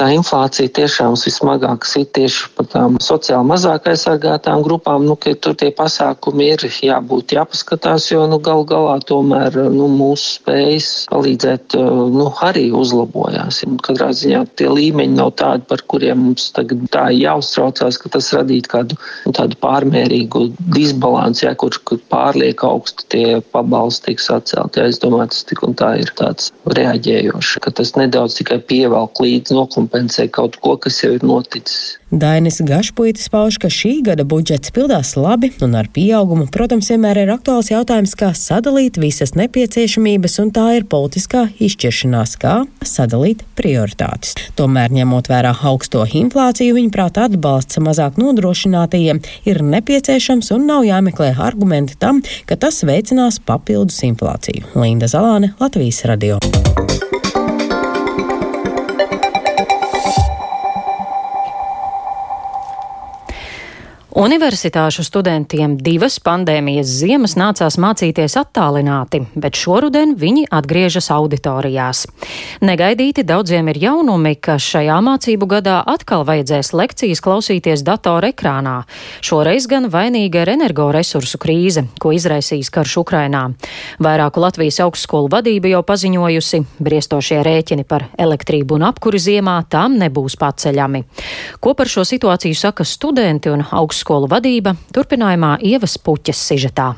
tā 0.00 0.08
inflācija 0.16 0.72
tiešām 0.80 1.18
vismagāk 1.20 1.84
sit 1.84 2.14
tieši 2.16 2.48
par 2.56 2.70
tām 2.72 2.96
sociāli 3.04 3.52
mazāk 3.52 3.92
aizsargātām 3.92 4.64
grupām, 4.64 5.04
nu, 5.04 5.20
ka 5.20 5.36
tur 5.36 5.52
tie 5.60 5.68
pasākumi 5.68 6.48
ir 6.54 6.66
jābūt 6.88 7.36
jāpaskatās, 7.36 8.08
jo 8.14 8.24
nu, 8.30 8.40
gal 8.40 8.64
galā 8.64 8.96
tomēr 9.04 9.65
nu, 9.72 9.88
mūsu 9.92 10.36
spējas 10.40 10.88
palīdzēt 11.10 11.76
nu, 12.14 12.28
arī 12.46 12.68
uzlabojās. 12.76 13.62
Katrā 13.86 14.10
ziņā 14.16 14.42
tie 14.58 14.68
līmeņi 14.70 15.16
nav 15.18 15.32
tādi, 15.40 15.66
par 15.70 15.82
kuriem 15.90 16.22
mums 16.28 16.48
tagad 16.56 16.84
tā 16.94 17.06
jāuztraucās, 17.14 17.98
ka 18.02 18.12
tas 18.16 18.30
radītu 18.36 18.72
kādu 18.72 18.98
nu, 19.26 19.34
tādu 19.36 19.58
pārmērīgu 19.62 20.46
disbalansu, 20.76 21.46
ja, 21.48 21.54
kur, 21.58 21.76
kur 21.88 22.00
pārlieku 22.12 22.70
augstu 22.70 23.08
tie 23.12 23.26
pabalsti 23.54 24.12
tiks 24.12 24.30
atcelti. 24.32 24.82
Ja, 24.82 24.90
es 24.90 25.00
domāju, 25.02 25.32
tas 25.34 25.46
tik 25.50 25.64
un 25.66 25.76
tā 25.78 25.92
ir 26.02 26.12
tāds 26.18 26.52
reaģējošs, 26.78 27.56
ka 27.64 27.74
tas 27.80 27.94
nedaudz 27.98 28.38
tikai 28.40 28.60
pievelk 28.70 29.22
līdzi, 29.22 29.56
nokompensē 29.56 30.28
kaut 30.34 30.58
ko, 30.62 30.76
kas 30.80 31.02
jau 31.04 31.14
ir 31.16 31.26
noticis. 31.26 31.96
Dainis 32.10 32.60
Gašpuitis 32.62 33.26
pauž, 33.34 33.56
ka 33.58 33.66
šī 33.66 33.96
gada 34.06 34.22
budžets 34.22 34.70
pildās 34.70 35.16
labi 35.18 35.50
un 35.64 35.74
ar 35.74 35.88
pieaugumu, 35.90 36.46
protams, 36.54 36.92
vienmēr 36.92 37.24
ir 37.24 37.32
aktuāls 37.34 37.72
jautājums, 37.72 38.14
kā 38.14 38.28
sadalīt 38.30 39.00
visas 39.02 39.34
nepieciešamības, 39.34 40.38
un 40.44 40.52
tā 40.54 40.68
ir 40.78 40.86
politiskā 40.86 41.48
izšķiršanās, 41.58 42.36
kā 42.38 42.54
sadalīt 42.86 43.42
prioritātes. 43.58 44.36
Tomēr, 44.54 44.94
ņemot 44.94 45.32
vērā 45.32 45.56
augsto 45.66 46.06
inflāciju, 46.06 46.78
viņa 46.78 46.94
prāta 46.94 47.26
atbalsts 47.26 47.82
mazāk 47.82 48.22
nodrošinātajiem 48.22 49.24
ir 49.50 49.64
nepieciešams 49.74 50.54
un 50.54 50.70
nav 50.70 50.86
jāmeklē 50.86 51.32
argumenti 51.34 51.98
tam, 51.98 52.22
ka 52.46 52.54
tas 52.54 52.84
veicinās 52.86 53.42
papildus 53.42 53.98
inflāciju. 54.06 54.76
Linda 54.78 55.10
Zalāne, 55.10 55.56
Latvijas 55.58 56.04
radio. 56.06 56.38
Universitāšu 64.16 65.02
studentiem 65.04 65.74
divas 65.76 66.14
pandēmijas 66.24 66.88
ziemas 67.02 67.34
nācās 67.36 67.74
mācīties 67.76 68.38
attālināti, 68.40 69.18
bet 69.36 69.58
šoruden 69.60 70.14
viņi 70.16 70.46
atgriežas 70.56 71.10
auditorijās. 71.12 72.06
Negaidīti 72.64 73.26
daudziem 73.28 73.68
ir 73.68 73.80
jaunumi, 73.82 74.32
ka 74.40 74.54
šajā 74.56 74.96
mācību 75.04 75.48
gadā 75.50 75.82
atkal 75.92 76.24
vajadzēs 76.24 76.72
lekcijas 76.72 77.20
klausīties 77.20 77.82
datora 77.84 78.30
ekrānā. 78.32 78.78
Šoreiz 79.20 79.66
gan 79.68 79.90
vainīga 79.92 80.46
ir 80.46 80.52
energoresursu 80.54 81.36
krīze, 81.36 81.84
ko 82.00 82.14
izraisīs 82.16 82.72
karš 82.72 82.96
Ukrainā. 83.02 83.44
Vairāku 84.00 84.40
Latvijas 84.40 84.80
augstskolu 84.86 85.28
vadība 85.36 85.74
jau 85.74 85.84
paziņojusi, 85.84 86.62
briestošie 86.80 87.42
rēķini 87.44 87.84
par 87.84 88.08
elektrību 88.16 88.80
un 88.80 88.88
apkuri 88.88 89.20
ziemā 89.20 89.58
tām 89.68 90.00
nebūs 90.00 90.40
paceļami. 90.40 91.04
Ko 91.60 91.76
par 91.76 91.92
šo 91.92 92.08
situāciju 92.08 92.56
saka 92.64 92.88
studenti 92.88 93.52
un 93.52 93.60
augstskolu? 93.60 94.05
Skolu 94.06 94.28
vadība 94.30 94.76
turpinājumā 94.94 95.56
Ievas 95.66 95.96
puķes 95.98 96.38
sižetā. 96.52 96.92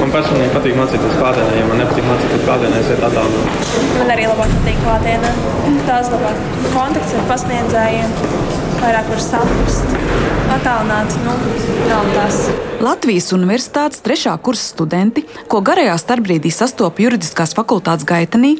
Man 0.00 0.12
personīgi 0.14 0.52
patīk 0.54 0.78
mācīties 0.78 1.18
klātienē, 1.18 1.58
ja 1.58 1.66
man 1.68 1.82
nepatīk 1.82 2.06
mācīties 2.08 2.44
klātienē, 2.46 2.80
es 2.80 2.88
ietu 2.94 3.04
attālināt. 3.10 3.68
Man 3.98 4.12
arī 4.14 4.24
labāk 4.30 4.54
patīk 4.54 4.80
klātienē. 4.86 5.32
Tās 5.84 6.08
labāk 6.14 6.40
kontakts 6.72 7.12
ar 7.18 7.28
pasniedzējiem, 7.34 8.16
vairāk 8.84 9.08
var 9.08 9.22
saprast, 9.22 9.96
attālināt, 10.58 11.18
nu, 11.24 11.40
nav 11.88 12.14
tās. 12.16 12.44
Latvijas 12.84 13.30
Universitātes 13.32 14.02
trešā 14.04 14.34
kursa 14.44 14.66
studenti, 14.74 15.22
ko 15.48 15.62
garajā 15.64 15.94
starpbrīdī 15.96 16.50
sastopa 16.52 17.00
juridiskās 17.00 17.54
fakultātes 17.56 18.04
gaitenī, 18.04 18.50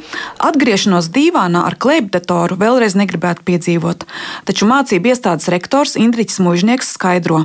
atgriešanos 0.41 1.11
dīvānā 1.13 1.65
ar 1.69 1.77
klēpdatoru 1.77 2.57
vēlreiz 2.61 2.95
negribētu 2.97 3.45
piedzīvot. 3.45 4.07
Taču 4.49 4.69
mācību 4.71 5.11
iestādes 5.13 5.51
rektors 5.53 5.97
Indriķis 6.01 6.41
Mužnieks 6.47 6.95
skaidro, 6.97 7.43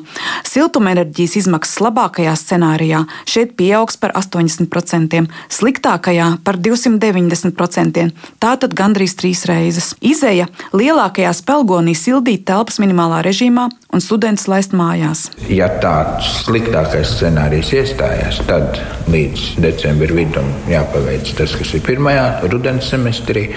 siltumenerģijas 0.47 1.35
izmaksas 1.41 1.81
labākajā 1.83 2.37
scenārijā 2.39 3.03
šeit 3.27 3.57
pieaugs 3.59 3.99
par 3.99 4.15
80%, 4.15 5.25
sliktākajā 5.59 6.29
par 6.47 6.61
290%, 6.69 8.07
tātad 8.39 8.77
gandrīz 8.77 9.17
trīs 9.19 9.43
reizes. 9.49 9.91
Izēja 9.99 10.47
lielākajā 10.71 11.35
spelgonī 11.41 11.97
sildīt 11.97 12.47
telpas 12.69 12.83
minimālā 12.83 13.23
režīmā 13.25 13.65
un 13.89 14.01
students 14.03 14.45
laist 14.47 14.75
mājās. 14.77 15.29
Ja 15.49 15.65
tāds 15.81 16.43
sliktākais 16.45 17.15
scenārijs 17.15 17.71
iestājās, 17.73 18.41
tad 18.45 18.77
līdz 19.09 19.57
decembra 19.63 20.13
vidum 20.13 20.45
jāpaveic 20.69 21.31
tas, 21.37 21.55
kas 21.57 21.73
ir 21.73 21.81
pirmajā 21.87 22.45
rudens 22.51 22.91
semestrī, 22.91 23.47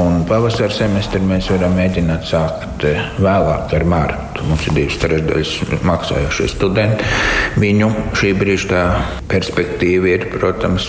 un 0.00 0.24
pavasara 0.28 0.72
semestrī 0.72 1.20
mēs 1.20 1.50
varam 1.52 1.76
mēģināt 1.76 2.24
sākt 2.30 2.86
eh, 2.88 3.02
vēlāk 3.20 3.76
ar 3.76 3.84
mārtu. 3.84 4.46
Mums 4.48 4.64
ir 4.70 4.78
divas 4.78 4.96
trešdaļas 5.02 5.84
maksājošie 5.84 6.48
studenti. 6.54 7.12
Viņu 7.60 7.92
šī 8.16 8.32
brīža 8.40 8.86
perspektīva 9.28 10.14
ir, 10.16 10.28
protams, 10.32 10.88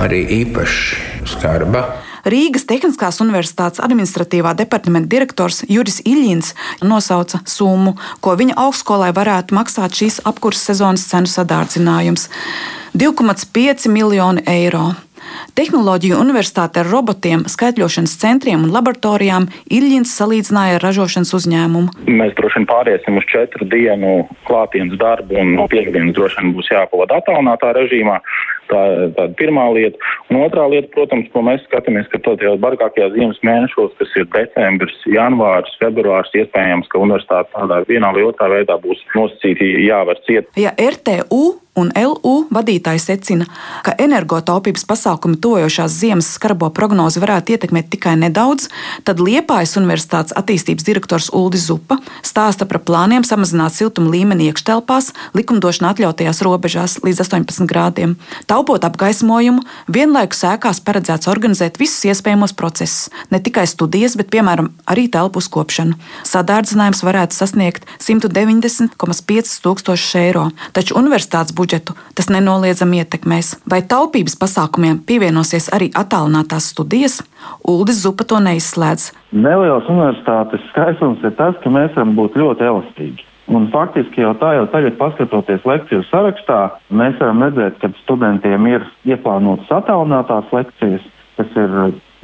arī 0.00 0.24
īpaši 0.40 1.28
skarba. 1.36 1.84
Rīgas 2.24 2.64
Tehniskās 2.64 3.20
Universitātes 3.20 3.82
administratīvā 3.84 4.54
departamenta 4.56 5.10
direktors 5.12 5.60
Juris 5.68 6.00
Iļņins 6.08 6.54
nosauca 6.88 7.42
summu, 7.44 7.98
ko 8.24 8.36
viņa 8.40 8.56
augstskolai 8.64 9.10
varētu 9.16 9.56
maksāt 9.56 9.98
šīs 10.00 10.22
apkurses 10.24 10.70
sezonas 10.70 11.04
cenu 11.10 11.28
sadārdzinājums- 11.28 12.30
2,5 13.00 13.88
miljoni 13.92 14.40
eiro. 14.46 14.94
Tehnoloģiju 15.54 16.18
universitāte 16.18 16.80
ar 16.82 16.88
robotiem, 16.90 17.44
skaitļošanas 17.48 18.16
centriem 18.20 18.64
un 18.66 18.72
laboratorijām 18.74 19.48
Iļņins 19.72 20.16
salīdzināja 20.18 20.78
ar 20.78 20.84
ražošanas 20.88 21.34
uzņēmumu. 21.38 21.94
Mēs 22.20 22.34
droši 22.38 22.60
vien 22.60 22.66
pāriesim 22.66 23.18
uz 23.20 23.24
četru 23.30 23.68
dienu 23.68 24.28
klātienes 24.48 24.98
darbu, 25.00 25.38
un 25.40 25.54
no 25.58 25.68
piekdienas 25.68 26.16
droši 26.16 26.40
vien 26.40 26.54
būs 26.56 26.70
jāpavada 26.72 27.20
attālinātā 27.20 27.72
režīmā. 27.78 28.18
Tā 28.70 28.82
ir 28.92 29.10
tāda 29.16 29.34
pirmā 29.38 29.66
lieta. 29.76 29.98
Un 30.30 30.40
otrā 30.44 30.66
lieta, 30.72 30.90
protams, 30.94 31.28
ko 31.32 31.42
mēs 31.46 31.64
skatāmies, 31.68 32.08
ka 32.12 32.20
tajos 32.24 32.60
bargākajos 32.62 33.16
ziemas 33.16 33.40
mēnešos, 33.46 33.96
kas 34.00 34.14
ir 34.20 34.28
decembris, 34.34 34.96
janvārs, 35.10 35.74
februārs, 35.82 36.32
iespējams, 36.38 36.88
ka 36.92 37.02
universitāte 37.02 37.52
tādā 37.56 37.82
vienā 37.88 38.14
vai 38.16 38.24
otrā 38.28 38.50
veidā 38.52 38.78
būs 38.82 39.02
nosacīti 39.16 39.74
jāvar 39.88 40.20
ciet. 40.28 40.50
Ja 40.60 40.74
RTU 40.78 41.63
un 41.78 41.90
LU 41.98 42.34
vadītāji 42.54 43.02
secina, 43.02 43.46
ka 43.82 43.94
energotaupības 43.98 44.86
pasākumi 44.86 45.38
tojošās 45.42 45.96
ziemas 45.98 46.30
skarbo 46.36 46.68
prognozi 46.74 47.22
varētu 47.22 47.56
ietekmēt 47.56 47.90
tikai 47.90 48.14
nedaudz, 48.20 48.68
tad 49.06 49.22
Liepājas 49.22 49.74
Universitātes 49.80 50.34
attīstības 50.38 50.86
direktors 50.86 51.30
Uldis 51.34 51.66
Zupa 51.66 51.98
stāsta 52.22 52.66
par 52.70 52.80
plāniem 52.86 53.26
samazināt 53.26 53.74
siltumu 53.74 54.12
līmeni 54.14 54.48
iekštelpās 54.50 55.10
likumdošana 55.34 55.90
atļautajās 55.94 56.42
robežās 56.46 56.96
līdz 57.04 57.24
18 57.26 57.66
grādiem. 57.70 58.14
Taupot 58.50 58.86
apgaismojumu, 58.86 59.64
vienlaikus 59.90 60.44
sēkās 60.44 60.82
paredzēts 60.84 61.30
organizēt 61.30 61.80
visus 61.82 62.06
iespējamos 62.06 62.54
procesus, 62.54 63.10
ne 63.34 63.42
tikai 63.42 63.66
studijas, 63.70 64.14
bet 64.20 64.30
piemēram 64.30 64.70
arī 64.90 65.08
telpu 65.10 65.42
uzkopšanu. 65.42 65.98
Sadārdzinājums 66.28 67.02
varētu 67.06 67.34
sasniegt 67.34 67.88
190,5 67.98 69.58
tūkstošus 69.64 70.16
eiro, 70.22 70.48
taču 70.76 70.98
universitātes 71.00 71.54
budžets 71.54 71.63
budžetu, 71.64 71.96
tas 72.14 72.28
nenoliedzami 72.28 73.00
ietekmēs. 73.02 73.56
Vai 73.70 73.80
taupības 73.82 74.36
pasākumiem 74.40 75.00
pievienosies 75.08 75.70
arī 75.74 75.90
attālinātās 75.96 76.70
studijas? 76.74 77.22
Uldis 77.64 78.04
Zupa 78.04 78.28
to 78.28 78.40
neizslēdz. 78.44 79.12
Nelielas 79.32 79.88
universitātes 79.88 80.64
skaistums 80.70 81.24
ir 81.24 81.32
tas, 81.38 81.56
ka 81.62 81.72
mēs 81.72 81.94
varam 81.96 82.14
būt 82.18 82.36
ļoti 82.40 82.68
elastīgi. 82.70 83.30
Un 83.52 83.66
faktiski 83.72 84.22
jau 84.22 84.32
tā 84.40 84.54
jau 84.56 84.64
tagad, 84.72 84.94
paskatoties 84.96 85.66
lekciju 85.68 86.04
sarakstā, 86.08 86.60
mēs 86.88 87.18
varam 87.20 87.44
redzēt, 87.44 87.76
ka 87.82 87.90
studentiem 88.00 88.70
ir 88.70 88.86
ieplānotas 89.04 89.68
attālinātās 89.68 90.48
lekcijas, 90.54 91.04
kas 91.36 91.58
ir 91.60 91.74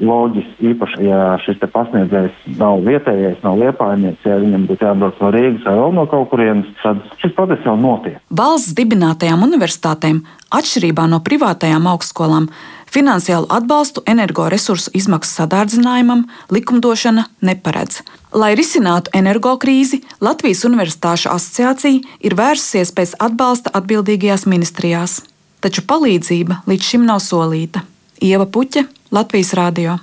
loģiski, 0.05 0.73
īpaši, 0.73 1.05
ja 1.07 1.21
šis 1.45 1.61
pasniedzējs 1.73 2.43
nav 2.59 2.83
vietējais, 2.87 3.41
nav 3.45 3.61
liepājnieks, 3.61 4.27
ja 4.27 4.39
viņam 4.41 4.67
būtu 4.71 4.87
jābrauc 4.89 5.23
no 5.23 5.31
Rīgas 5.35 5.67
vai 5.69 5.77
vēl 5.79 5.97
no 5.97 6.05
kaut 6.11 6.29
kurienes, 6.33 6.69
tad 6.83 7.01
šis 7.23 7.35
process 7.37 7.67
jau 7.67 7.77
notiek. 7.81 8.21
Valsts 8.31 8.77
dibinātajām 8.79 9.45
universitātēm, 9.47 10.23
atšķirībā 10.57 11.07
no 11.11 11.21
privātajām 11.27 11.89
augstskolām, 11.91 12.49
finansiālu 12.91 13.47
atbalstu 13.55 14.03
energoresursu 14.11 14.93
izmaksu 14.99 15.41
sadārdzinājumam 15.41 16.25
likumdošana 16.51 17.27
neparedz. 17.47 18.03
Lai 18.35 18.53
risinātu 18.59 19.11
energokrīzi, 19.17 20.03
Latvijas 20.23 20.65
Universitāšu 20.69 21.31
asociācija 21.33 22.17
ir 22.23 22.37
vērsusies 22.39 22.95
pēc 22.95 23.17
atbalsta 23.23 23.73
atbildīgajās 23.75 24.47
ministrijās, 24.51 25.21
taču 25.63 25.83
palīdzība 25.87 26.63
līdz 26.71 26.93
šim 26.93 27.07
nav 27.09 27.23
solīta. 27.25 27.83
Ieva 28.21 28.47
Puķa, 28.47 28.85
Latvijas 29.11 29.51
Rādio. 29.59 29.97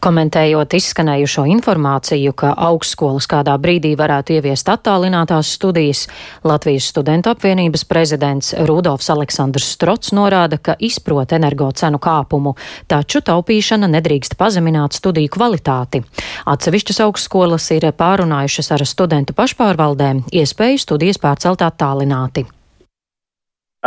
Komentējot 0.00 0.76
izskanējušo 0.78 1.42
informāciju, 1.50 2.30
ka 2.32 2.52
augstskolas 2.68 3.26
kādā 3.28 3.56
brīdī 3.60 3.90
varētu 3.98 4.36
ieviest 4.38 4.70
attālinātās 4.70 5.50
studijas, 5.58 6.04
Latvijas 6.46 6.86
studentu 6.92 7.32
apvienības 7.34 7.84
prezidents 7.90 8.54
Rudolfs 8.70 9.10
Aleksandrs 9.12 9.66
Strots 9.74 10.14
norāda, 10.16 10.60
ka 10.62 10.78
izprot 10.78 11.34
energo 11.36 11.72
cenu 11.74 11.98
kāpumu, 11.98 12.54
taču 12.86 13.20
taupīšana 13.26 13.90
nedrīkst 13.98 14.38
pazemināt 14.40 14.94
studiju 14.96 15.34
kvalitāti. 15.34 16.04
Atsevišķas 16.48 17.02
augstskolas 17.08 17.66
ir 17.74 17.90
pārunājušas 17.90 18.72
ar 18.78 18.86
studentu 18.86 19.34
pašpārvaldēm 19.36 20.22
iespēju 20.30 20.86
studijas 20.86 21.20
pārcelt 21.20 21.66
attālināti. 21.66 22.46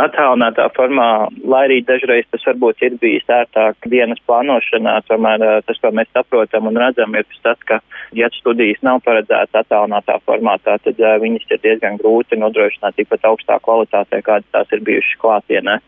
Attālinātā 0.00 0.66
formā, 0.74 1.28
lai 1.46 1.60
arī 1.68 1.76
dažreiz 1.86 2.26
tas 2.32 2.42
varbūt 2.48 2.82
ir 2.82 2.96
bijis 3.02 3.28
ērtāk 3.30 3.86
dienas 3.90 4.18
plānošanā, 4.26 4.96
tomēr 5.06 5.44
tas, 5.68 5.78
ko 5.82 5.92
mēs 5.94 6.10
saprotam 6.10 6.66
un 6.70 6.78
redzam, 6.82 7.14
ir 7.14 7.26
tas, 7.46 7.60
ka, 7.68 7.78
ja 8.18 8.28
studijas 8.34 8.82
nav 8.86 9.02
paredzētas 9.06 9.62
attālinātā 9.62 10.18
formātā, 10.26 10.76
tad 10.82 10.98
viņas 11.22 11.46
ir 11.50 11.62
diezgan 11.62 11.98
grūti 12.02 12.38
nodrošināt 12.40 12.98
tikpat 12.98 13.28
augstā 13.30 13.60
kvalitātē, 13.62 14.22
kādas 14.26 14.50
tās 14.54 14.74
ir 14.74 14.82
bijušas 14.86 15.20
klātienē. 15.22 15.78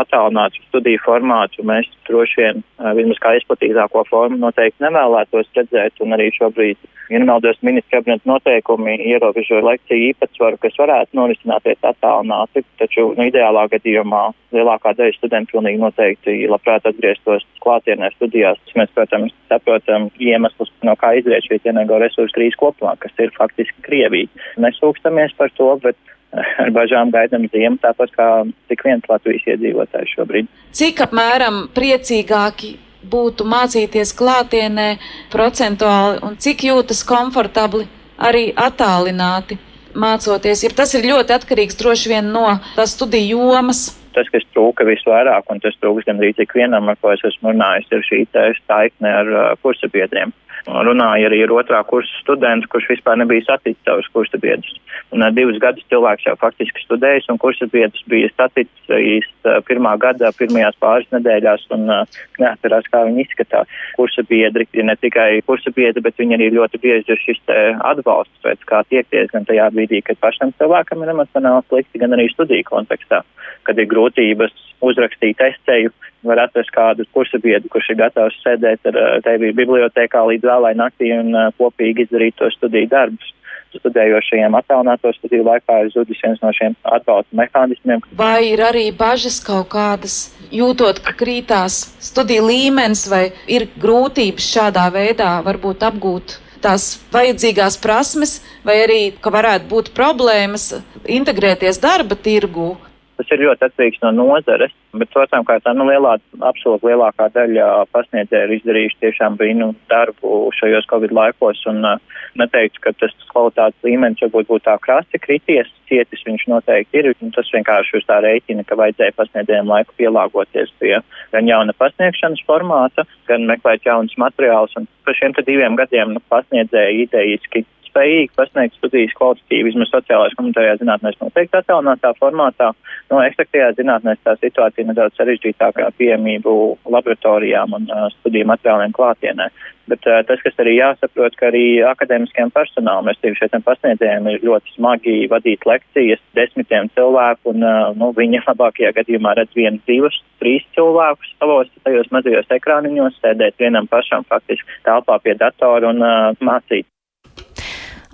Attālinātu 0.00 0.60
studiju 0.68 1.00
formātu 1.06 1.64
mēs 1.64 1.88
droši 2.08 2.42
vien, 2.42 2.64
vismaz 3.00 3.22
kā 3.24 3.36
izplatītāko 3.38 4.04
formu, 4.10 4.42
noteikti 4.44 4.84
nevēlētos 4.84 5.48
redzēt, 5.56 6.04
un 6.04 6.16
arī 6.18 6.28
šobrīd, 6.36 6.76
ja 7.10 7.18
nemaldos, 7.18 7.58
ministra 7.62 7.98
kabineta 7.98 8.28
noteikumi 8.28 8.96
ierobežo 9.10 9.60
lekciju 9.64 10.10
īpatsvaru, 10.12 10.58
kas 10.62 10.78
varētu 10.80 11.18
norisināties 11.18 11.80
attālināti, 11.82 12.64
taču 12.80 13.10
nu, 13.16 13.26
ideālā 13.28 13.66
gadījumā 13.72 14.22
lielākā 14.54 14.94
daļa 14.98 15.16
studentu 15.18 15.56
pilnīgi 15.56 15.82
noteikti 15.82 16.36
labprāt 16.50 16.86
atgrieztos 16.88 17.46
klātienē 17.64 18.10
studijās. 18.14 18.60
Mēs, 18.78 18.92
protams, 18.96 19.34
saprotam 19.50 20.08
iemeslus, 20.22 20.72
no 20.86 20.96
kā 21.00 21.14
izriet 21.18 21.46
šī 21.46 21.60
energoresursu 21.74 22.34
krīze 22.36 22.58
kopumā, 22.60 22.96
kas 23.02 23.14
ir 23.22 23.34
faktiski 23.36 23.86
Krievija. 23.86 24.30
Nesūkstamies 24.62 25.36
par 25.38 25.52
to, 25.58 25.70
bet 25.82 25.98
ar 26.34 26.72
bažām 26.74 27.12
gaidām 27.14 27.46
ziemu, 27.52 27.78
tāpat 27.82 28.14
kā 28.16 28.28
tik 28.70 28.82
viens 28.86 29.06
Latvijas 29.10 29.46
iedzīvotājs 29.54 30.16
šobrīd. 30.16 30.50
Cik 30.74 31.04
apmēram 31.06 31.68
priecīgāki 31.76 32.74
būtu 33.10 33.46
mācīties 33.48 34.14
klātienē 34.18 34.88
procentuāli 35.32 36.22
un 36.26 36.40
cik 36.40 36.66
jūtas 36.70 37.04
komfortabli 37.08 37.86
arī 38.18 38.50
attālināti? 38.56 39.58
mācoties, 39.94 40.64
ja 40.64 40.70
tas 40.74 40.94
ir 40.98 41.06
ļoti 41.08 41.34
atkarīgs 41.36 41.78
droši 41.78 42.10
vien 42.12 42.32
no 42.34 42.46
tās 42.76 42.94
studiju 42.96 43.40
jomas. 43.46 43.86
Tas, 44.14 44.28
kas 44.30 44.46
trūka 44.54 44.86
visvairāk, 44.86 45.48
un 45.50 45.60
tas 45.62 45.74
trūks 45.82 46.06
gan 46.06 46.20
arī 46.22 46.30
ikvienam, 46.38 46.90
ar 46.90 46.98
ko 47.02 47.10
es 47.14 47.22
esmu 47.26 47.50
runājis, 47.50 47.88
ir 47.90 48.04
šī 48.06 48.20
saikne 48.66 49.10
ar 49.10 49.32
uh, 49.32 49.46
kursabiedriem. 49.62 50.30
Runāja 50.64 51.28
arī 51.28 51.42
ar 51.44 51.52
otrā 51.52 51.82
kursa 51.84 52.12
studentu, 52.22 52.70
kurš 52.72 52.86
vispār 52.94 53.18
nebija 53.20 53.44
saticis 53.44 53.82
savus 53.84 54.06
kursabiedrus. 54.14 54.78
Un 55.12 55.20
uh, 55.20 55.28
divus 55.34 55.58
gadus 55.60 55.84
cilvēks 55.92 56.24
jau 56.24 56.34
faktiski 56.40 56.80
studējis, 56.86 57.28
un 57.28 57.40
kursabiedrs 57.42 58.06
bija 58.08 58.30
saticis 58.32 59.28
uh, 59.44 59.58
pirmā 59.68 59.92
gada, 60.00 60.32
pirmajās 60.38 60.78
pāris 60.80 61.10
nedēļās, 61.12 61.66
un 61.76 61.84
uh, 61.92 62.18
neatcerās, 62.40 62.88
kā 62.88 63.04
viņi 63.10 63.26
izskatās. 63.26 63.76
Kursabiedri 63.98 64.64
ir 64.72 64.88
ne 64.88 64.96
tikai 64.96 65.42
kursabiedri, 65.44 66.00
bet 66.06 66.16
viņi 66.22 66.38
arī 66.38 66.48
ļoti 66.56 66.80
bieži 66.80 67.12
ir 67.12 67.20
šis 67.20 67.42
atbalsts, 67.84 68.40
pēc 68.46 68.64
kā 68.70 68.80
tiekties 68.88 69.28
gan 69.36 69.44
tajā 69.44 69.68
brīdī, 69.74 70.00
kad 70.06 70.20
pašam 70.24 70.54
cilvēkam 70.56 71.04
ir 71.04 71.12
emocionāli 71.12 71.68
slikti, 71.68 72.00
gan 72.00 72.16
arī 72.16 72.30
studiju 72.32 72.64
kontekstā, 72.72 73.20
kad 73.68 73.78
ir 73.78 73.90
grūtības 73.92 74.56
uzrakstīt 74.84 75.40
esēju, 75.44 75.92
var 76.24 76.44
atrast 76.46 76.72
kādu 76.74 77.06
kursabiedru, 77.14 77.70
kurš 77.72 77.92
ir 77.92 78.00
gatavs 78.00 78.36
sēdēt 78.42 78.90
ar 78.90 78.98
tevi 79.24 79.52
bibliotekā 79.56 80.24
līdz 80.30 80.50
vēlai 80.50 80.74
naktī 80.78 81.12
un 81.16 81.32
kopīgi 81.58 82.06
izdarīt 82.06 82.38
to 82.40 82.50
studiju 82.56 82.90
darbus. 82.92 83.32
Studējošajiem 83.74 84.54
attālināto 84.54 85.10
studiju 85.16 85.48
laikā 85.48 85.80
ir 85.82 85.88
zudis 85.90 86.20
viens 86.22 86.38
no 86.44 86.52
šiem 86.54 86.76
atbalsta 86.86 87.34
mehānismiem. 87.34 88.04
Vai 88.14 88.52
ir 88.52 88.62
arī 88.62 88.84
bažas 88.94 89.40
kaut 89.42 89.66
kādas, 89.72 90.30
jūtot, 90.54 91.00
ka 91.02 91.16
krītās 91.18 91.80
studiju 91.98 92.46
līmenis, 92.52 93.02
vai 93.10 93.24
ir 93.50 93.66
grūtības 93.82 94.46
šādā 94.54 94.86
veidā 94.94 95.32
varbūt 95.42 95.82
apgūt 95.90 96.38
tās 96.64 96.94
vajadzīgās 97.12 97.76
prasmes, 97.82 98.38
vai 98.64 98.78
arī, 98.86 99.00
ka 99.20 99.32
varētu 99.34 99.68
būt 99.68 99.92
problēmas 99.96 100.70
integrēties 101.04 101.80
darba 101.82 102.16
tirgū, 102.16 102.72
Tas 103.14 103.30
ir 103.30 103.44
ļoti 103.44 103.68
atkarīgs 103.68 104.00
no 104.02 104.10
nozares, 104.14 104.72
bet, 104.94 105.10
protams, 105.14 105.46
kā 105.46 105.60
tā 105.62 105.74
nu, 105.76 105.86
lielā, 105.86 106.16
absolūti 106.42 106.88
lielākā 106.90 107.28
daļa 107.34 107.68
pasniedzēju 107.94 108.48
ir 108.48 108.54
izdarījuši 108.56 109.00
tiešām 109.04 109.36
brīnu 109.38 109.70
darbu 109.92 110.48
šajos 110.58 110.88
Covid 110.90 111.14
laikos, 111.14 111.60
un 111.70 111.86
uh, 111.86 112.00
neteiktu, 112.40 112.82
ka 112.82 112.92
tas 112.98 113.14
kvalitātes 113.30 113.86
līmenis 113.86 114.22
varbūt 114.24 114.48
būtu 114.50 114.66
tā 114.66 114.74
krasi 114.82 115.20
krities, 115.22 115.70
cietis 115.90 116.24
viņš 116.26 116.46
noteikti 116.50 117.00
ir, 117.00 117.10
tas 117.36 117.52
vienkārši 117.54 118.00
uz 118.00 118.08
tā 118.08 118.18
rēķina, 118.24 118.66
ka 118.66 118.78
vajadzēja 118.80 119.16
pasniedzējiem 119.18 119.70
laiku 119.70 119.94
pielāgoties 120.00 120.74
pie 120.82 120.96
gan 121.34 121.50
jauna 121.50 121.74
pasniegšanas 121.78 122.42
formāta, 122.48 123.06
gan 123.30 123.46
meklēt 123.50 123.86
jaunus 123.86 124.16
materiālus, 124.20 124.74
un 124.80 124.90
par 125.06 125.18
šiem 125.18 125.36
diviem 125.44 125.78
gadiem 125.78 126.16
nu, 126.16 126.24
pasniedzēji 126.34 127.06
idejiski 127.06 127.64
spējīgi 127.94 128.32
pasniegt 128.34 128.78
studijas 128.78 129.14
kvalitatīvi, 129.18 129.70
vismaz 129.70 129.92
sociālās 129.92 130.34
komunitārajā 130.38 130.80
zinātnēs 130.82 131.20
noteikti 131.22 131.60
attālinātā 131.60 132.14
formātā. 132.18 132.72
No 133.12 133.20
ekstraktajā 133.22 133.70
zinātnēs 133.78 134.22
tā 134.26 134.34
situācija 134.40 134.88
nedaudz 134.88 135.14
sarežģītākā 135.20 135.92
pieejamību 135.98 136.56
laboratorijām 136.90 137.78
un 137.78 137.86
uh, 137.90 138.08
studiju 138.18 138.50
materiāliem 138.50 138.94
klātienē. 138.96 139.48
Bet 139.90 140.06
uh, 140.08 140.22
tas, 140.26 140.40
kas 140.42 140.56
arī 140.62 140.78
jāsaprot, 140.78 141.36
ka 141.38 141.50
arī 141.50 141.64
akadēmiskajam 141.84 142.50
personālam, 142.54 143.10
es 143.12 143.20
teikšu, 143.20 143.50
šiem 143.52 143.64
pasniedzējiem 143.66 144.30
ir 144.32 144.46
ļoti 144.48 144.74
smagi 144.78 145.16
vadīt 145.30 145.66
lekcijas 145.68 146.22
desmitiem 146.38 146.88
cilvēku, 146.96 147.52
un 147.52 147.66
uh, 147.68 147.92
nu, 147.98 148.10
viņi 148.16 148.42
labākajā 148.46 148.94
gadījumā 148.96 149.36
redz 149.38 149.52
vienu, 149.58 149.82
divus, 149.86 150.16
trīs 150.42 150.64
cilvēkus 150.76 151.36
savos 151.36 151.70
tajos 151.84 152.10
mazajos 152.16 152.50
ekrāniņos, 152.58 153.20
sēdēt 153.20 153.60
vienam 153.60 153.86
pašam 153.92 154.24
faktiski 154.28 154.82
telpā 154.88 155.20
pie 155.22 155.36
datora 155.38 155.92
un 155.92 156.02
uh, 156.02 156.32
mācīt. 156.40 156.88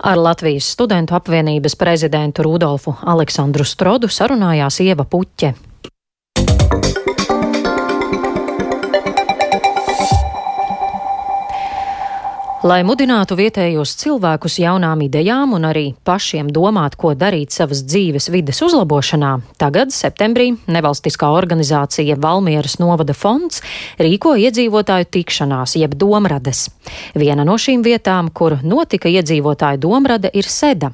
Ar 0.01 0.17
Latvijas 0.17 0.65
studentu 0.73 1.13
apvienības 1.13 1.75
prezidentu 1.77 2.41
Rudolfu 2.47 2.95
Aleksandru 3.05 3.61
Strodu 3.61 4.09
sarunājās 4.09 4.79
Ieva 4.81 5.05
Puķe. 5.05 5.51
Lai 12.61 12.83
mudinātu 12.85 13.33
vietējos 13.33 13.95
cilvēkus 13.97 14.59
jaunām 14.61 14.99
idejām 15.01 15.55
un 15.57 15.63
arī 15.65 15.95
pašiem 16.05 16.51
domāt, 16.53 16.93
ko 16.93 17.15
darīt 17.17 17.55
savas 17.55 17.79
dzīves 17.89 18.27
vides 18.29 18.59
uzlabošanā, 18.61 19.31
tagad, 19.57 19.89
septembrī, 19.89 20.51
nevalstiskā 20.69 21.31
organizācija 21.33 22.19
Valmieras 22.21 22.77
novada 22.77 23.15
fonds 23.17 23.63
rīko 23.97 24.35
iedzīvotāju 24.37 25.07
tikšanās, 25.09 25.73
jeb 25.81 25.95
domrades. 25.97 26.67
Viena 27.17 27.41
no 27.49 27.55
šīm 27.57 27.81
vietām, 27.81 28.29
kur 28.29 28.59
notika 28.61 29.09
iedzīvotāju 29.09 29.81
domrade, 29.81 30.29
ir 30.29 30.45
Seda, 30.45 30.91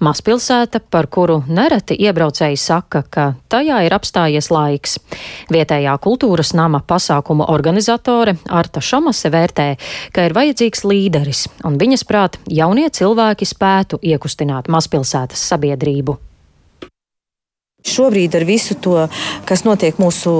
mazpilsēta, 0.00 0.80
par 0.80 1.10
kuru 1.12 1.42
nereti 1.52 2.00
iebraucēji 2.00 2.56
saka, 2.56 3.04
ka 3.04 3.28
tajā 3.52 3.82
ir 3.84 3.98
apstājies 3.98 4.48
laiks. 4.48 4.96
Vietējā 5.52 5.98
kultūras 6.00 6.56
nama 6.56 6.80
pasākumu 6.80 7.52
organizatore 7.52 8.38
Arta 8.48 8.80
Šomase 8.80 9.28
vērtē, 9.28 9.70
ka 10.16 10.24
ir 10.24 10.38
vajadzīgs 10.40 10.88
līdzekļs 10.88 11.09
līderis, 11.10 11.48
un 11.66 11.78
viņas 11.78 12.04
prāt 12.06 12.38
jaunie 12.46 12.88
cilvēki 12.90 13.46
spētu 13.46 13.98
iekustināt 14.02 14.70
mazpilsētas 14.70 15.42
sabiedrību. 15.50 16.29
Šobrīd 17.80 18.34
ar 18.36 18.44
visu 18.44 18.74
to, 18.76 19.06
kas 19.48 19.62
notiek 19.64 19.96
mūsu 19.96 20.30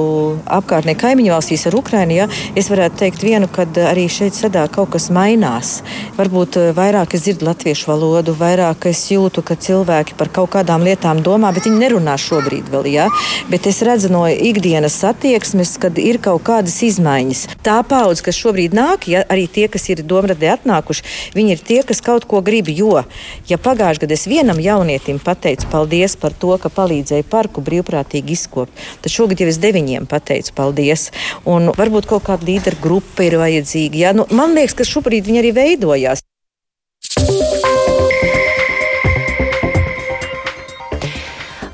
apkārtnē, 0.44 0.92
kaimiņu 1.00 1.32
valstīs 1.32 1.62
ar 1.70 1.76
Ukrajinu, 1.78 2.12
ja, 2.18 2.26
es 2.58 2.68
varētu 2.68 3.00
teikt, 3.00 3.22
vienu, 3.24 3.48
ka 3.48 3.64
arī 3.88 4.04
šeit 4.12 4.36
sedā 4.36 4.66
kaut 4.68 4.92
kas 4.92 5.08
mainās. 5.14 5.78
Varbūt 6.18 6.58
eh, 6.60 6.68
vairāk 6.76 7.16
es 7.16 7.24
dzirdu 7.24 7.48
latviešu 7.48 7.88
valodu, 7.88 8.34
vairāk 8.36 8.84
es 8.90 9.06
jūtu, 9.08 9.40
ka 9.46 9.56
cilvēki 9.56 10.18
par 10.20 10.28
kaut 10.36 10.52
kādām 10.52 10.84
lietām 10.84 11.22
domā, 11.24 11.54
bet 11.56 11.64
viņi 11.64 11.80
nerunā 11.80 12.18
šobrīd 12.20 12.68
vēl. 12.68 12.90
Ja. 12.92 13.08
Bet 13.48 13.64
es 13.70 13.80
redzu 13.88 14.12
no 14.12 14.26
ikdienas 14.28 14.98
attieksmes, 15.08 15.78
kad 15.80 15.96
ir 15.96 16.20
kaut 16.20 16.44
kādas 16.44 16.76
izmaiņas. 16.84 17.46
Tā 17.64 17.78
paudze, 17.88 18.26
kas 18.28 18.36
šobrīd 18.36 18.76
nāk, 18.76 19.08
ja 19.08 19.24
arī 19.32 19.48
tie, 19.48 19.64
kas 19.72 19.88
ir 19.88 20.04
domradē 20.04 20.52
atnākuši, 20.58 21.32
viņi 21.38 21.56
ir 21.56 21.64
tie, 21.64 21.80
kas 21.88 22.04
kaut 22.04 22.28
ko 22.28 22.44
grib. 22.44 22.68
Jo, 22.68 23.00
ja 23.48 23.56
pagājušajā 23.56 24.04
gadā 24.04 24.20
es 24.20 24.28
vienam 24.28 24.60
jaunietim 24.60 25.18
pateicu 25.24 25.72
paldies 25.72 26.20
par 26.20 26.36
to, 26.36 26.52
ka 26.60 26.68
palīdzēja 26.72 27.29
parku 27.30 27.64
brīvprātīgi 27.64 28.36
izkopt. 28.36 28.74
Tad 29.04 29.14
šogad 29.14 29.40
jau 29.40 29.48
es 29.50 29.60
deviņiem 29.62 30.08
pateicu 30.10 30.54
paldies. 30.56 31.08
Un 31.48 31.72
varbūt 31.76 32.10
kaut 32.10 32.26
kāda 32.28 32.48
līderu 32.48 32.82
grupa 32.82 33.26
ir 33.26 33.38
vajadzīga. 33.40 34.02
Ja? 34.04 34.14
Nu, 34.16 34.26
man 34.34 34.56
liekas, 34.58 34.76
ka 34.78 34.88
šobrīd 34.88 35.30
viņi 35.30 35.42
arī 35.44 35.54
veidojās. 35.56 36.24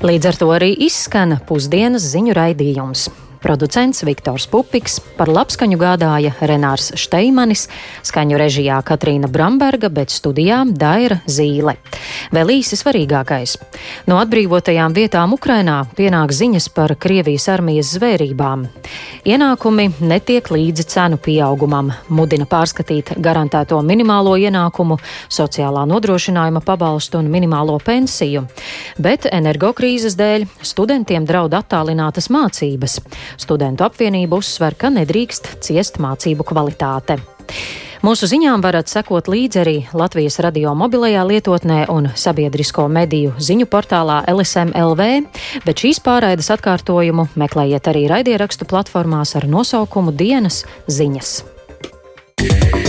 Līdz 0.07 0.27
ar 0.29 0.37
to 0.39 0.51
arī 0.53 0.69
izskan 0.85 1.39
pusdienas 1.49 2.05
ziņu 2.13 2.37
raidījums. 2.37 3.09
Producents 3.47 4.03
Viktors 4.03 4.43
Pupiks, 4.51 4.97
par 5.15 5.29
labskaņu 5.31 5.77
gādāja 5.79 6.33
Renārs 6.49 6.89
Šteimanis, 6.99 7.67
skaņu 8.03 8.35
režijā 8.39 8.81
Katrīna 8.83 9.29
Bramberga, 9.31 9.87
bet 9.93 10.11
studijā 10.11 10.65
Daira 10.67 11.21
Zīle. 11.31 11.77
Vēl 12.35 12.51
īsi 12.57 12.75
svarīgākais. 12.75 13.55
No 14.11 14.17
atbrīvotajām 14.19 14.91
vietām 14.97 15.35
Ukrainā 15.37 15.77
pienāk 15.95 16.33
ziņas 16.35 16.67
par 16.75 16.91
Krievijas 16.99 17.47
armijas 17.53 17.93
zvērībām. 17.95 18.65
Ienākumi 19.27 19.87
netiek 20.03 20.51
līdzi 20.51 20.87
cenu 20.91 21.21
pieaugumam, 21.23 21.93
mudina 22.11 22.49
pārskatīt 22.49 23.13
garantēto 23.23 23.79
minimālo 23.79 24.35
ienākumu, 24.43 24.99
sociālā 25.31 25.85
nodrošinājuma 25.87 26.65
pabalstu 26.67 27.21
un 27.21 27.31
minimālo 27.31 27.79
pensiju. 27.79 28.43
Bet 28.99 29.29
energokrīzes 29.31 30.19
dēļ 30.19 30.49
studentiem 30.67 31.23
draud 31.29 31.55
attālinātas 31.55 32.27
mācības. 32.33 32.99
Studentu 33.37 33.85
apvienība 33.87 34.39
uzsver, 34.41 34.75
ka 34.77 34.91
nedrīkst 34.93 35.57
ciest 35.65 35.99
mācību 36.01 36.45
kvalitāte. 36.47 37.19
Mūsu 38.05 38.27
ziņām 38.29 38.61
varat 38.61 38.91
sekot 38.91 39.29
līdzi 39.31 39.59
arī 39.61 39.75
Latvijas 39.97 40.37
radio 40.45 40.75
mobilajā 40.77 41.23
lietotnē 41.25 41.79
un 41.89 42.11
sabiedrisko 42.13 42.85
mediju 42.93 43.33
ziņu 43.41 43.65
portālā 43.71 44.19
LSMLV, 44.29 45.09
bet 45.65 45.83
šīs 45.83 46.01
pārraides 46.05 46.51
atkārtojumu 46.53 47.29
meklējiet 47.35 47.89
arī 47.89 48.05
raidierakstu 48.13 48.69
platformās 48.69 49.35
ar 49.39 49.49
nosaukumu 49.49 50.13
Dienas 50.13 50.63
ziņas. 50.87 51.37
Yeah. 52.37 52.86